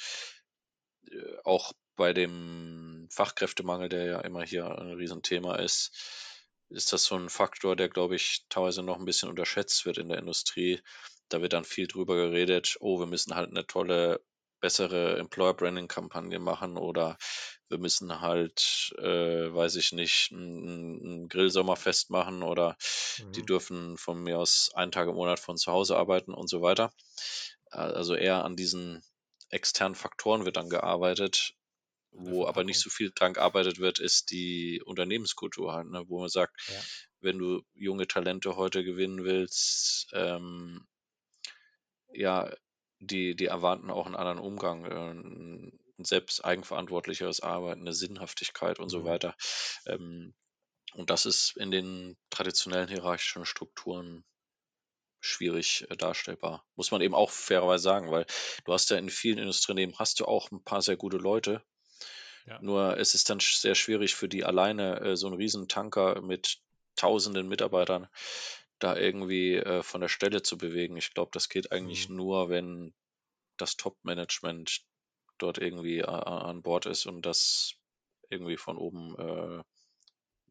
[1.10, 5.92] äh, auch bei dem Fachkräftemangel, der ja immer hier ein Riesenthema ist,
[6.68, 10.08] ist das so ein Faktor, der, glaube ich, teilweise noch ein bisschen unterschätzt wird in
[10.08, 10.80] der Industrie.
[11.28, 14.20] Da wird dann viel drüber geredet, oh, wir müssen halt eine tolle,
[14.60, 17.18] bessere Employer Branding Kampagne machen oder
[17.68, 22.76] wir müssen halt, äh, weiß ich nicht, ein, ein Grillsommerfest machen oder
[23.18, 23.32] mhm.
[23.32, 26.62] die dürfen von mir aus einen Tag im Monat von zu Hause arbeiten und so
[26.62, 26.92] weiter.
[27.70, 29.02] Also eher an diesen
[29.50, 31.54] externen Faktoren wird dann gearbeitet,
[32.10, 36.04] wo aber nicht so viel dran gearbeitet wird, ist die Unternehmenskultur halt, ne?
[36.08, 36.80] wo man sagt, ja.
[37.20, 40.86] wenn du junge Talente heute gewinnen willst, ähm,
[42.12, 42.50] ja,
[42.98, 48.86] die, die erwarten auch einen anderen Umgang, äh, ein selbst eigenverantwortlicheres Arbeiten, eine Sinnhaftigkeit und
[48.86, 48.90] mhm.
[48.90, 49.36] so weiter.
[49.86, 50.34] Ähm,
[50.94, 54.24] und das ist in den traditionellen hierarchischen Strukturen
[55.20, 56.64] schwierig äh, darstellbar.
[56.76, 58.26] Muss man eben auch fairerweise sagen, weil
[58.64, 61.62] du hast ja in vielen Industrieunternehmen hast du auch ein paar sehr gute Leute,
[62.46, 62.60] ja.
[62.62, 66.58] Nur es ist dann sehr schwierig für die alleine äh, so einen riesen Tanker mit
[66.94, 68.08] tausenden Mitarbeitern
[68.78, 70.96] da irgendwie äh, von der Stelle zu bewegen.
[70.96, 72.16] Ich glaube, das geht eigentlich mhm.
[72.16, 72.94] nur, wenn
[73.56, 74.82] das Top-Management
[75.38, 77.74] dort irgendwie äh, an Bord ist und das
[78.28, 79.62] irgendwie von oben äh,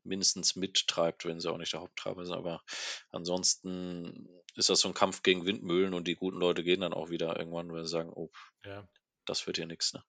[0.03, 2.35] mindestens mittreibt, wenn sie auch nicht der Haupttreiber sind.
[2.35, 2.63] Aber
[3.11, 7.09] ansonsten ist das so ein Kampf gegen Windmühlen und die guten Leute gehen dann auch
[7.09, 8.31] wieder irgendwann, weil sie sagen, oh,
[8.63, 8.87] ja.
[9.25, 9.93] das wird hier nichts.
[9.93, 10.03] Ne?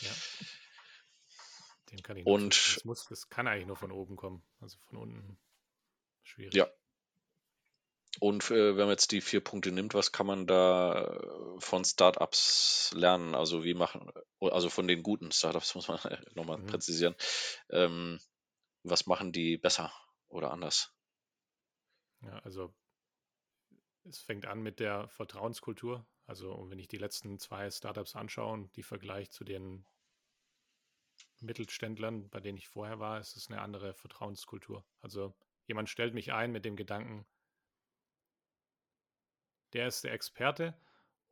[0.00, 0.12] Ja.
[1.90, 4.42] Den kann ich und das, muss, das kann eigentlich nur von oben kommen.
[4.60, 5.38] Also von unten
[6.22, 6.54] schwierig.
[6.54, 6.68] Ja.
[8.20, 11.84] Und äh, wenn man jetzt die vier Punkte nimmt, was kann man da äh, von
[11.84, 13.34] Startups lernen?
[13.34, 15.98] Also wie machen, also von den guten Startups muss man
[16.34, 16.66] nochmal mhm.
[16.66, 17.14] präzisieren.
[17.70, 18.20] Ähm,
[18.82, 19.92] was machen die besser
[20.28, 20.92] oder anders?
[22.20, 22.74] Ja, also
[24.04, 26.06] es fängt an mit der Vertrauenskultur.
[26.26, 29.84] Also, und wenn ich die letzten zwei Startups anschaue und die Vergleich zu den
[31.40, 34.84] Mittelständlern, bei denen ich vorher war, ist es eine andere Vertrauenskultur.
[35.00, 35.34] Also,
[35.66, 37.26] jemand stellt mich ein mit dem Gedanken,
[39.72, 40.74] der ist der Experte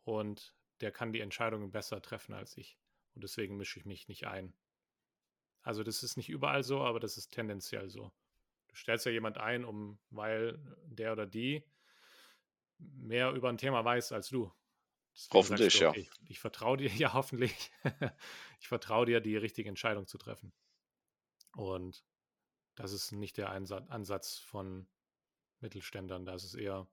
[0.05, 2.79] und der kann die Entscheidungen besser treffen als ich.
[3.15, 4.55] Und deswegen mische ich mich nicht ein.
[5.63, 8.13] Also das ist nicht überall so, aber das ist tendenziell so.
[8.69, 11.65] Du stellst ja jemand ein, um, weil der oder die
[12.79, 14.53] mehr über ein Thema weiß als du.
[15.13, 16.07] Deswegen hoffentlich, du, okay, ja.
[16.23, 17.73] Ich, ich vertraue dir, ja, hoffentlich.
[18.61, 20.53] ich vertraue dir, die richtige Entscheidung zu treffen.
[21.57, 22.05] Und
[22.77, 24.87] das ist nicht der Ansatz von
[25.61, 26.25] Mittelständlern.
[26.25, 26.87] Das ist eher,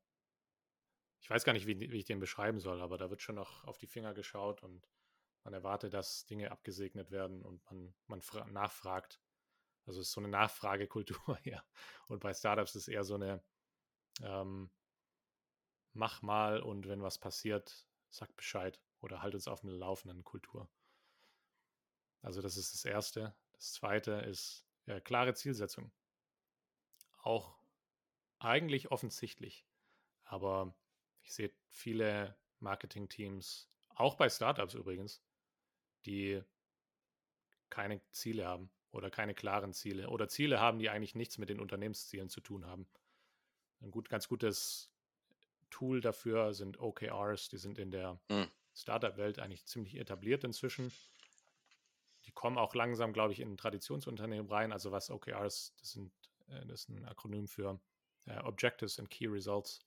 [1.19, 3.63] ich weiß gar nicht, wie, wie ich den beschreiben soll, aber da wird schon noch
[3.65, 4.87] auf die Finger geschaut und
[5.43, 9.21] man erwartet, dass Dinge abgesegnet werden und man, man nachfragt.
[9.85, 11.63] Also es ist so eine Nachfragekultur hier.
[12.07, 13.43] Und bei Startups ist es eher so eine
[14.21, 14.69] ähm,
[15.93, 20.69] Mach mal und wenn was passiert, sag Bescheid oder halt uns auf dem Laufenden Kultur.
[22.21, 23.35] Also das ist das Erste.
[23.53, 25.91] Das Zweite ist ja, klare Zielsetzung.
[27.23, 27.57] Auch
[28.37, 29.65] eigentlich offensichtlich,
[30.23, 30.75] aber
[31.27, 35.21] ich sehe viele Marketing-Teams, auch bei Startups übrigens,
[36.05, 36.41] die
[37.69, 41.59] keine Ziele haben oder keine klaren Ziele oder Ziele haben, die eigentlich nichts mit den
[41.59, 42.87] Unternehmenszielen zu tun haben.
[43.81, 44.89] Ein gut, ganz gutes
[45.69, 48.47] Tool dafür sind OKRs, die sind in der mhm.
[48.73, 50.93] Startup-Welt eigentlich ziemlich etabliert inzwischen.
[52.25, 54.71] Die kommen auch langsam, glaube ich, in Traditionsunternehmen rein.
[54.71, 56.13] Also was OKRs, das, sind,
[56.47, 57.81] äh, das ist ein Akronym für
[58.27, 59.86] uh, Objectives and Key Results.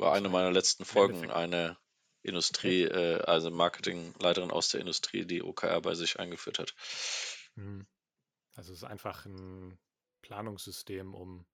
[0.00, 1.76] War eine meiner letzten Folgen eine
[2.22, 6.74] Industrie, äh, also Marketingleiterin aus der Industrie, die OKR bei sich eingeführt hat.
[7.54, 7.86] Mhm.
[8.54, 9.78] Also es ist einfach ein
[10.22, 11.44] Planungssystem, um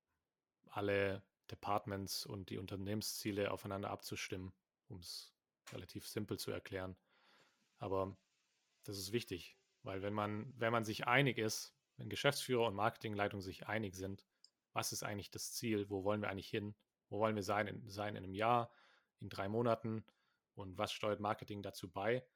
[0.69, 4.53] alle Departments und die Unternehmensziele aufeinander abzustimmen,
[4.87, 5.35] um es
[5.73, 6.97] relativ simpel zu erklären.
[7.79, 8.17] Aber
[8.85, 13.41] das ist wichtig, weil wenn man, wenn man sich einig ist, wenn Geschäftsführer und Marketingleitung
[13.41, 14.25] sich einig sind,
[14.73, 16.77] was ist eigentlich das Ziel, wo wollen wir eigentlich hin,
[17.09, 18.71] wo wollen wir sein in, sein in einem Jahr,
[19.21, 20.05] in drei Monaten
[20.55, 22.27] und was steuert Marketing dazu bei,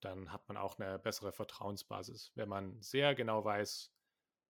[0.00, 2.32] dann hat man auch eine bessere Vertrauensbasis.
[2.34, 3.92] Wenn man sehr genau weiß,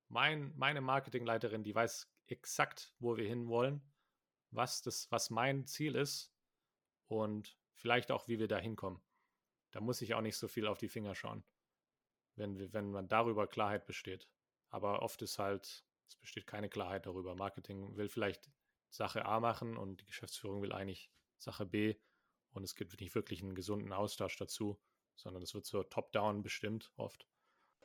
[0.09, 3.83] mein, meine Marketingleiterin, die weiß exakt, wo wir hinwollen,
[4.51, 6.33] was, was mein Ziel ist
[7.07, 9.01] und vielleicht auch, wie wir da hinkommen.
[9.71, 11.45] Da muss ich auch nicht so viel auf die Finger schauen,
[12.37, 14.29] wenn, wenn man darüber Klarheit besteht.
[14.71, 17.35] Aber oft ist halt, es besteht keine Klarheit darüber.
[17.35, 18.51] Marketing will vielleicht
[18.91, 21.97] Sache A machen und die Geschäftsführung will eigentlich Sache B
[22.53, 24.81] und es gibt nicht wirklich einen gesunden Austausch dazu,
[25.15, 27.27] sondern es wird so top-down bestimmt oft.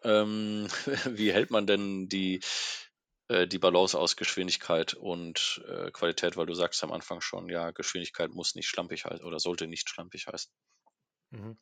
[0.03, 0.67] Ähm,
[1.17, 2.41] wie hält man denn die,
[3.27, 6.37] äh, die Balance aus Geschwindigkeit und äh, Qualität?
[6.37, 9.89] Weil du sagst am Anfang schon, ja, Geschwindigkeit muss nicht schlampig heißen oder sollte nicht
[9.89, 10.51] schlampig heißen.
[11.31, 11.57] Mhm.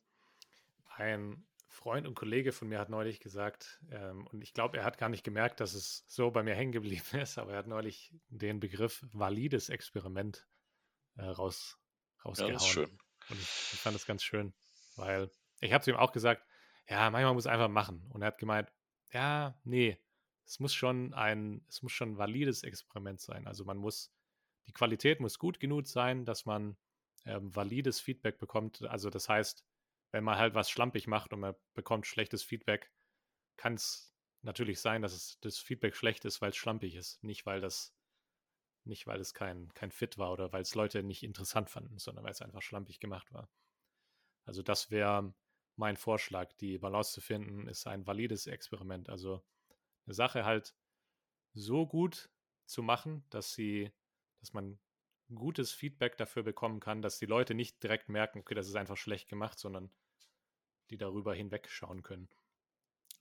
[0.96, 4.98] Ein Freund und Kollege von mir hat neulich gesagt, ähm, und ich glaube, er hat
[4.98, 8.14] gar nicht gemerkt, dass es so bei mir hängen geblieben ist, aber er hat neulich
[8.28, 10.46] den Begriff valides Experiment
[11.16, 11.78] äh, raus,
[12.24, 12.52] rausgehauen.
[12.52, 12.98] Ja, das ist schön.
[13.30, 14.52] Und ich, ich fand das ganz schön,
[14.96, 15.30] weil
[15.60, 16.46] ich habe zu ihm auch gesagt,
[16.88, 18.06] ja, manchmal muss einfach machen.
[18.10, 18.70] Und er hat gemeint,
[19.10, 19.98] ja, nee,
[20.44, 23.46] es muss schon ein, es muss schon ein valides Experiment sein.
[23.46, 24.12] Also man muss,
[24.66, 26.76] die Qualität muss gut genug sein, dass man
[27.24, 28.82] ähm, valides Feedback bekommt.
[28.82, 29.64] Also das heißt,
[30.12, 32.92] wenn man halt was schlampig macht und man bekommt schlechtes Feedback,
[33.56, 37.22] kann es natürlich sein, dass es das Feedback schlecht ist, weil es schlampig ist.
[37.24, 37.94] Nicht, weil das,
[38.84, 42.24] nicht weil es kein, kein Fit war oder weil es Leute nicht interessant fanden, sondern
[42.24, 43.48] weil es einfach schlampig gemacht war.
[44.44, 45.34] Also das wäre
[45.76, 46.52] mein Vorschlag.
[46.54, 49.08] Die Balance zu finden, ist ein valides Experiment.
[49.08, 49.42] Also
[50.06, 50.74] eine Sache halt
[51.54, 52.30] so gut
[52.66, 53.92] zu machen, dass sie,
[54.40, 54.78] dass man
[55.34, 58.96] gutes Feedback dafür bekommen kann, dass die Leute nicht direkt merken, okay, das ist einfach
[58.96, 59.90] schlecht gemacht, sondern
[60.90, 62.28] die darüber hinwegschauen können.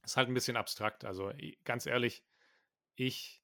[0.02, 1.06] Das ist halt ein bisschen abstrakt.
[1.06, 1.32] Also
[1.64, 2.24] ganz ehrlich,
[2.96, 3.44] ich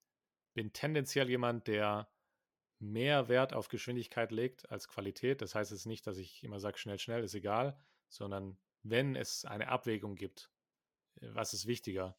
[0.54, 2.10] bin tendenziell jemand, der
[2.80, 5.42] mehr Wert auf Geschwindigkeit legt als Qualität.
[5.42, 9.46] Das heißt jetzt nicht, dass ich immer sage, schnell, schnell ist egal, sondern wenn es
[9.46, 10.52] eine Abwägung gibt,
[11.22, 12.18] äh, was ist wichtiger?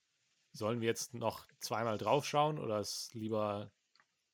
[0.53, 3.71] Sollen wir jetzt noch zweimal draufschauen oder es lieber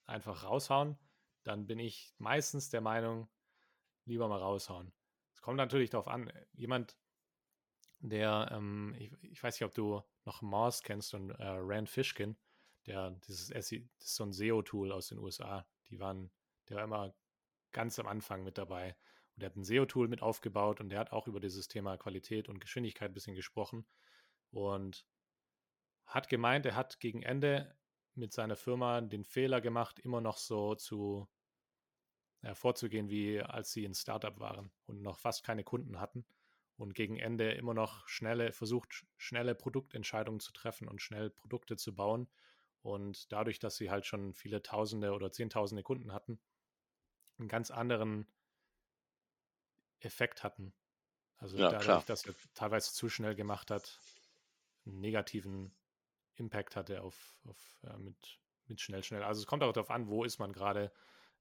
[0.07, 0.99] einfach raushauen?
[1.45, 3.29] Dann bin ich meistens der Meinung,
[4.07, 4.93] lieber mal raushauen.
[5.35, 6.33] Es kommt natürlich darauf an.
[6.53, 6.97] Jemand,
[8.01, 12.37] der, ähm, ich, ich, weiß nicht, ob du noch Mars kennst und äh, Rand Fishkin,
[12.87, 15.67] der, dieses, das ist so ein SEO-Tool aus den USA.
[15.89, 16.31] Die waren,
[16.69, 17.15] der war immer
[17.73, 18.97] ganz am Anfang mit dabei.
[19.35, 22.49] Und der hat ein SEO-Tool mit aufgebaut und der hat auch über dieses Thema Qualität
[22.49, 23.87] und Geschwindigkeit ein bisschen gesprochen.
[24.51, 25.07] Und
[26.07, 27.75] hat gemeint, er hat gegen Ende
[28.15, 31.29] mit seiner Firma den Fehler gemacht, immer noch so zu
[32.45, 36.25] äh, vorzugehen, wie als sie ein Startup waren und noch fast keine Kunden hatten
[36.77, 41.95] und gegen Ende immer noch schnelle, versucht, schnelle Produktentscheidungen zu treffen und schnell Produkte zu
[41.95, 42.29] bauen.
[42.83, 46.39] Und dadurch, dass sie halt schon viele Tausende oder Zehntausende Kunden hatten,
[47.39, 48.27] einen ganz anderen
[50.01, 50.75] Effekt hatten.
[51.39, 52.05] Also ja, dadurch, klar.
[52.07, 53.99] dass er teilweise zu schnell gemacht hat,
[54.85, 55.75] einen negativen
[56.35, 59.23] Impact hatte auf, auf ja, mit, mit schnell, schnell.
[59.23, 60.93] Also es kommt auch darauf an, wo ist man gerade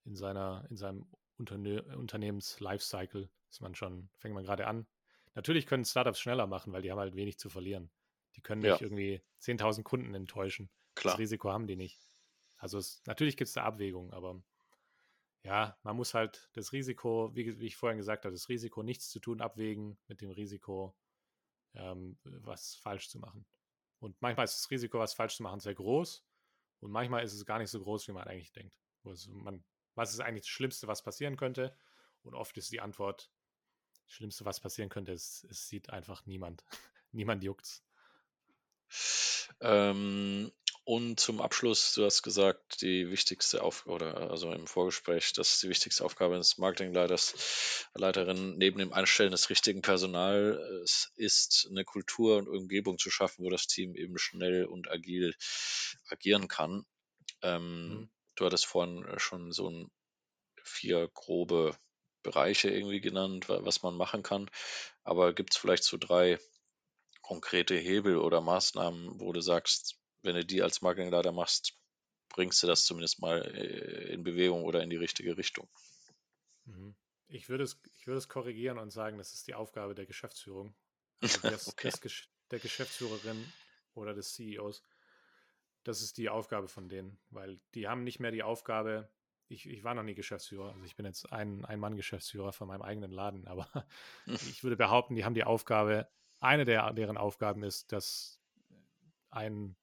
[0.05, 1.05] in seiner, in seinem
[1.37, 3.29] Unterne Unternehmens-Lifecycle.
[3.49, 4.87] Ist man schon, fängt man gerade an.
[5.35, 7.91] Natürlich können Startups schneller machen, weil die haben halt wenig zu verlieren.
[8.35, 8.81] Die können nicht ja.
[8.81, 10.69] irgendwie 10.000 Kunden enttäuschen.
[10.95, 11.13] Klar.
[11.13, 11.99] Das Risiko haben die nicht.
[12.57, 14.41] Also es, natürlich gibt es da Abwägungen, aber
[15.43, 19.09] ja, man muss halt das Risiko, wie, wie, ich vorhin gesagt habe, das Risiko, nichts
[19.09, 20.95] zu tun, abwägen mit dem Risiko,
[21.73, 23.45] ähm, was falsch zu machen.
[23.99, 26.25] Und manchmal ist das Risiko, was falsch zu machen, sehr groß.
[26.79, 28.77] Und manchmal ist es gar nicht so groß, wie man eigentlich denkt.
[29.03, 29.63] Also man,
[29.95, 31.75] was ist eigentlich das Schlimmste, was passieren könnte?
[32.23, 33.29] Und oft ist die Antwort,
[34.06, 36.63] das Schlimmste, was passieren könnte, ist, es sieht einfach niemand.
[37.12, 37.84] niemand juckt's.
[39.62, 40.51] Ähm,
[40.86, 45.69] und zum Abschluss, du hast gesagt, die wichtigste Aufgabe, oder also im Vorgespräch, dass die
[45.69, 52.49] wichtigste Aufgabe des Marketingleiters, Leiterin neben dem Einstellen des richtigen Personals ist, eine Kultur und
[52.49, 55.34] Umgebung zu schaffen, wo das Team eben schnell und agil
[56.10, 56.86] agieren kann.
[57.41, 58.10] Ähm, mhm.
[58.35, 59.91] Du hattest vorhin schon so ein
[60.63, 61.77] vier grobe
[62.23, 64.49] Bereiche irgendwie genannt, was man machen kann.
[65.03, 66.39] Aber gibt es vielleicht so drei
[67.21, 71.77] konkrete Hebel oder Maßnahmen, wo du sagst, wenn du die als Marketingleiter machst,
[72.29, 75.69] bringst du das zumindest mal äh, in Bewegung oder in die richtige Richtung.
[76.65, 76.95] Mhm.
[77.27, 80.75] Ich würde es, ich würde es korrigieren und sagen, das ist die Aufgabe der Geschäftsführung.
[81.23, 81.89] Also des, okay.
[81.89, 83.51] des, der Geschäftsführerin
[83.93, 84.83] oder des CEOs.
[85.83, 89.09] Das ist die Aufgabe von denen, weil die haben nicht mehr die Aufgabe,
[89.49, 92.81] ich, ich war noch nie Geschäftsführer, also ich bin jetzt ein, ein Mann-Geschäftsführer von meinem
[92.81, 93.67] eigenen Laden, aber
[94.25, 96.07] ich würde behaupten, die haben die Aufgabe,
[96.39, 98.39] eine der, deren Aufgaben ist, dass
[99.29, 99.75] ein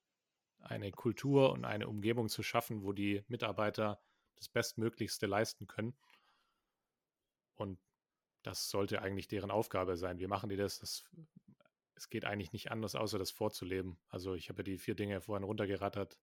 [0.62, 4.00] eine Kultur und eine Umgebung zu schaffen, wo die Mitarbeiter
[4.36, 5.96] das Bestmöglichste leisten können.
[7.54, 7.78] Und
[8.42, 10.18] das sollte eigentlich deren Aufgabe sein.
[10.18, 11.04] Wir machen die das, das
[12.00, 14.00] es geht eigentlich nicht anders, außer das vorzuleben.
[14.08, 16.18] Also ich habe ja die vier Dinge vorhin runtergerattert.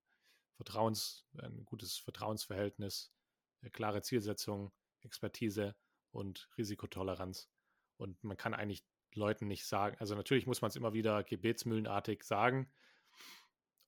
[0.55, 3.13] Vertrauens, ein gutes Vertrauensverhältnis,
[3.61, 5.75] eine klare Zielsetzung, Expertise
[6.09, 7.51] und Risikotoleranz.
[7.97, 12.23] Und man kann eigentlich Leuten nicht sagen, also natürlich muss man es immer wieder gebetsmühlenartig
[12.23, 12.71] sagen,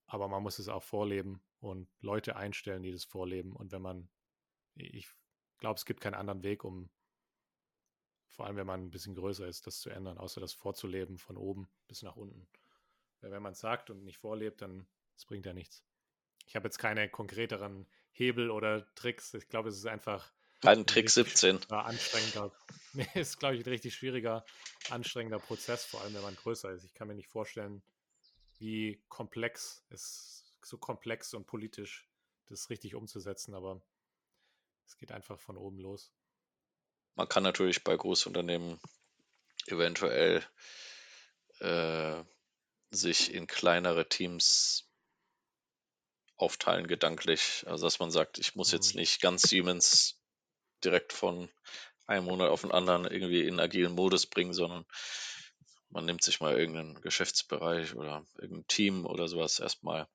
[0.05, 3.55] aber man muss es auch vorleben und Leute einstellen, die das vorleben.
[3.55, 4.09] Und wenn man,
[4.75, 5.09] ich
[5.57, 6.91] glaube, es gibt keinen anderen Weg, um,
[8.29, 11.37] vor allem wenn man ein bisschen größer ist, das zu ändern, außer das vorzuleben von
[11.37, 12.47] oben bis nach unten.
[13.21, 15.83] Weil wenn man es sagt und nicht vorlebt, dann es bringt ja nichts.
[16.47, 19.33] Ich habe jetzt keine konkreteren Hebel oder Tricks.
[19.33, 20.31] Ich glaube, es ist einfach.
[20.61, 21.69] Ein Trick 17.
[21.71, 22.51] Anstrengender.
[22.93, 24.43] Nee, ist, glaube ich, ein richtig schwieriger,
[24.89, 26.85] anstrengender Prozess, vor allem wenn man größer ist.
[26.85, 27.83] Ich kann mir nicht vorstellen,
[28.57, 32.09] wie komplex es so komplex und politisch
[32.47, 33.79] das richtig umzusetzen, aber
[34.87, 36.11] es geht einfach von oben los.
[37.19, 38.79] Man kann natürlich bei Großunternehmen
[39.67, 40.41] eventuell
[41.59, 42.23] äh,
[42.91, 44.87] sich in kleinere Teams
[46.37, 47.65] aufteilen gedanklich.
[47.67, 49.01] Also dass man sagt, ich muss jetzt mhm.
[49.01, 50.17] nicht ganz Siemens
[50.81, 51.49] direkt von
[52.05, 54.85] einem Monat auf den anderen irgendwie in agilen Modus bringen, sondern
[55.89, 60.07] man nimmt sich mal irgendeinen Geschäftsbereich oder irgendein Team oder sowas erstmal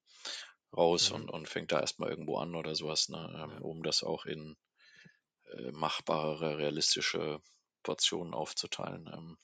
[0.74, 1.16] raus mhm.
[1.16, 4.56] und, und fängt da erstmal irgendwo an oder sowas, ne, ähm, um das auch in
[5.72, 7.40] machbare, realistische
[7.82, 9.10] Portionen aufzuteilen.
[9.12, 9.38] Ähm,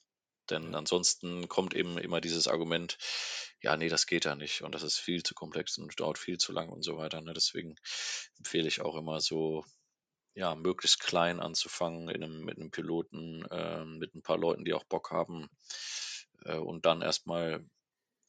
[0.50, 2.98] denn ansonsten kommt eben immer dieses Argument,
[3.62, 6.38] ja, nee, das geht ja nicht und das ist viel zu komplex und dauert viel
[6.38, 7.20] zu lang und so weiter.
[7.20, 7.32] Ne?
[7.32, 7.76] Deswegen
[8.38, 9.64] empfehle ich auch immer so,
[10.34, 14.74] ja, möglichst klein anzufangen in einem, mit einem Piloten, äh, mit ein paar Leuten, die
[14.74, 15.48] auch Bock haben,
[16.44, 17.64] äh, und dann erstmal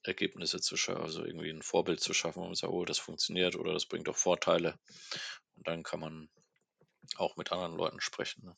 [0.03, 3.73] Ergebnisse zu schaffen, also irgendwie ein Vorbild zu schaffen, man sagt, oh, das funktioniert oder
[3.73, 4.77] das bringt doch Vorteile.
[5.55, 6.29] Und dann kann man
[7.17, 8.45] auch mit anderen Leuten sprechen.
[8.45, 8.55] Ne?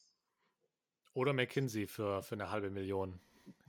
[1.14, 3.20] Oder McKinsey für, für eine halbe Million.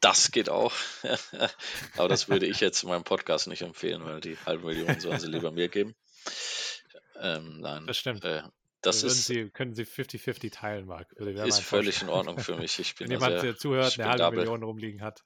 [0.00, 0.72] Das geht auch.
[1.96, 5.18] Aber das würde ich jetzt in meinem Podcast nicht empfehlen, weil die halbe Million sollen
[5.18, 5.94] sie lieber mir geben.
[7.20, 8.24] Ähm, nein, das stimmt.
[8.24, 8.42] Äh,
[8.82, 11.10] das ist, sie, können Sie 50-50 teilen, Marc?
[11.12, 12.78] Ist völlig in Ordnung für mich.
[12.78, 15.24] Ich bin Wenn jemand, der zuhört, eine halbe Million rumliegen hat,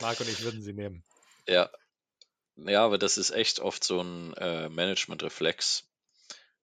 [0.00, 1.04] Marc und ich würden sie nehmen.
[1.48, 1.70] Ja.
[2.56, 5.88] Ja, aber das ist echt oft so ein äh, Management-Reflex,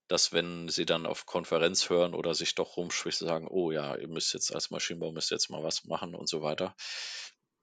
[0.10, 4.10] dass wenn sie dann auf Konferenz hören oder sich doch rumspricht, sagen, oh ja, ihr
[4.10, 6.76] müsst jetzt als Maschinenbau müsst jetzt mal was machen und so weiter,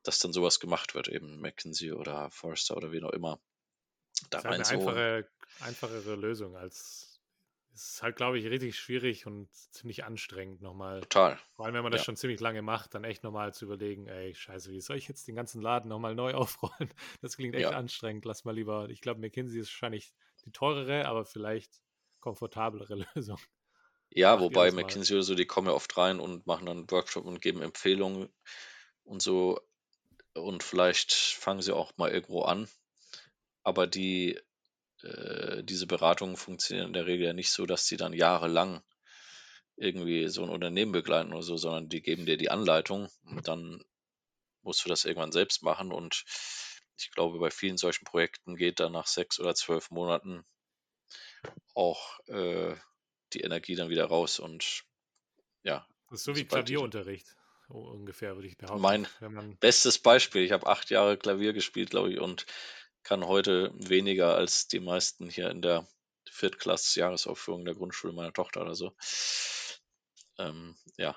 [0.05, 3.40] dass dann sowas gemacht wird, eben McKinsey oder Forrester oder wie auch immer.
[4.30, 5.28] Da das ist eine einfache,
[5.59, 7.12] einfachere Lösung als
[7.74, 11.07] es ist halt, glaube ich, richtig schwierig und ziemlich anstrengend nochmal.
[11.09, 11.38] Total.
[11.53, 12.05] Vor allem, wenn man das Ja.
[12.05, 15.28] schon ziemlich lange macht, dann echt nochmal zu überlegen, ey, scheiße, wie soll ich jetzt
[15.28, 16.90] den ganzen Laden nochmal neu aufrollen?
[17.20, 17.74] Das klingt echt Ja.
[17.74, 18.24] anstrengend.
[18.24, 20.14] Lass mal lieber, ich glaube, McKinsey ist wahrscheinlich
[20.47, 21.82] die teurere, aber vielleicht
[22.26, 23.38] komfortablere Lösung.
[24.10, 24.72] Ja, wobei.
[24.72, 27.62] McKinsey oder so, die kommen ja oft rein und machen dann einen Workshop und geben
[27.62, 28.28] Empfehlungen
[29.04, 29.60] und so.
[30.34, 32.68] Und vielleicht fangen sie auch mal irgendwo an.
[33.62, 34.40] Aber die,
[35.02, 38.82] äh, diese Beratungen funktionieren in der Regel ja nicht so, dass die dann jahrelang
[39.76, 43.84] irgendwie so ein Unternehmen begleiten oder so, sondern die geben dir die Anleitung und dann
[44.62, 45.92] musst du das irgendwann selbst machen.
[45.92, 46.24] Und
[46.98, 50.44] ich glaube, bei vielen solchen Projekten geht dann nach sechs oder zwölf Monaten
[51.74, 52.74] auch äh,
[53.32, 54.84] die Energie dann wieder raus und
[55.62, 57.36] ja, Das ist so wie Klavierunterricht,
[57.68, 58.82] ungefähr, würde ich behaupten.
[58.82, 60.42] Mein- bestes Beispiel.
[60.42, 62.47] Ich habe acht Jahre Klavier gespielt, glaube ich, und
[63.03, 65.86] kann heute weniger als die meisten hier in der
[66.30, 68.94] Viertklass-Jahresaufführung der Grundschule meiner Tochter oder so.
[70.38, 71.16] Ähm, ja,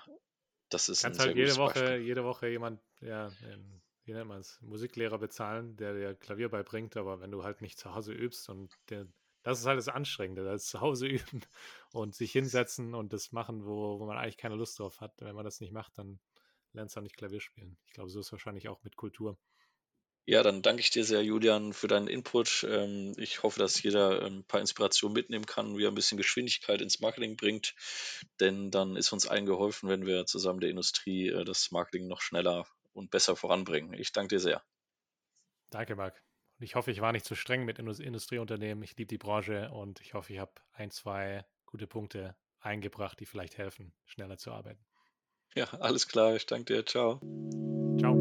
[0.69, 2.05] das ist ein kannst sehr halt jede gutes Woche, Beispiel.
[2.05, 6.95] jede Woche jemand, ja, ähm, wie nennt man es, Musiklehrer bezahlen, der dir Klavier beibringt,
[6.97, 9.07] aber wenn du halt nicht zu Hause übst und der,
[9.49, 11.41] das ist halt das Anstrengende, das zu Hause üben
[11.91, 15.13] und sich hinsetzen und das machen, wo, wo man eigentlich keine Lust drauf hat.
[15.19, 16.19] Wenn man das nicht macht, dann
[16.73, 17.77] lernst du auch nicht Klavier spielen.
[17.85, 19.37] Ich glaube, so ist es wahrscheinlich auch mit Kultur.
[20.25, 22.63] Ja, dann danke ich dir sehr, Julian, für deinen Input.
[22.69, 26.19] Ähm, ich hoffe, dass jeder ähm, ein paar Inspirationen mitnehmen kann, wie er ein bisschen
[26.19, 27.73] Geschwindigkeit ins Marketing bringt.
[28.39, 32.21] Denn dann ist uns allen geholfen, wenn wir zusammen der Industrie äh, das Marketing noch
[32.21, 33.93] schneller und besser voranbringen.
[33.93, 34.63] Ich danke dir sehr.
[35.71, 36.21] Danke, Marc.
[36.59, 38.83] Und ich hoffe, ich war nicht zu streng mit Indus- Industrieunternehmen.
[38.83, 43.25] Ich liebe die Branche und ich hoffe, ich habe ein, zwei gute Punkte eingebracht, die
[43.25, 44.85] vielleicht helfen, schneller zu arbeiten.
[45.55, 46.35] Ja, alles klar.
[46.35, 46.85] Ich danke dir.
[46.85, 47.21] Ciao.
[47.97, 48.15] Ciao.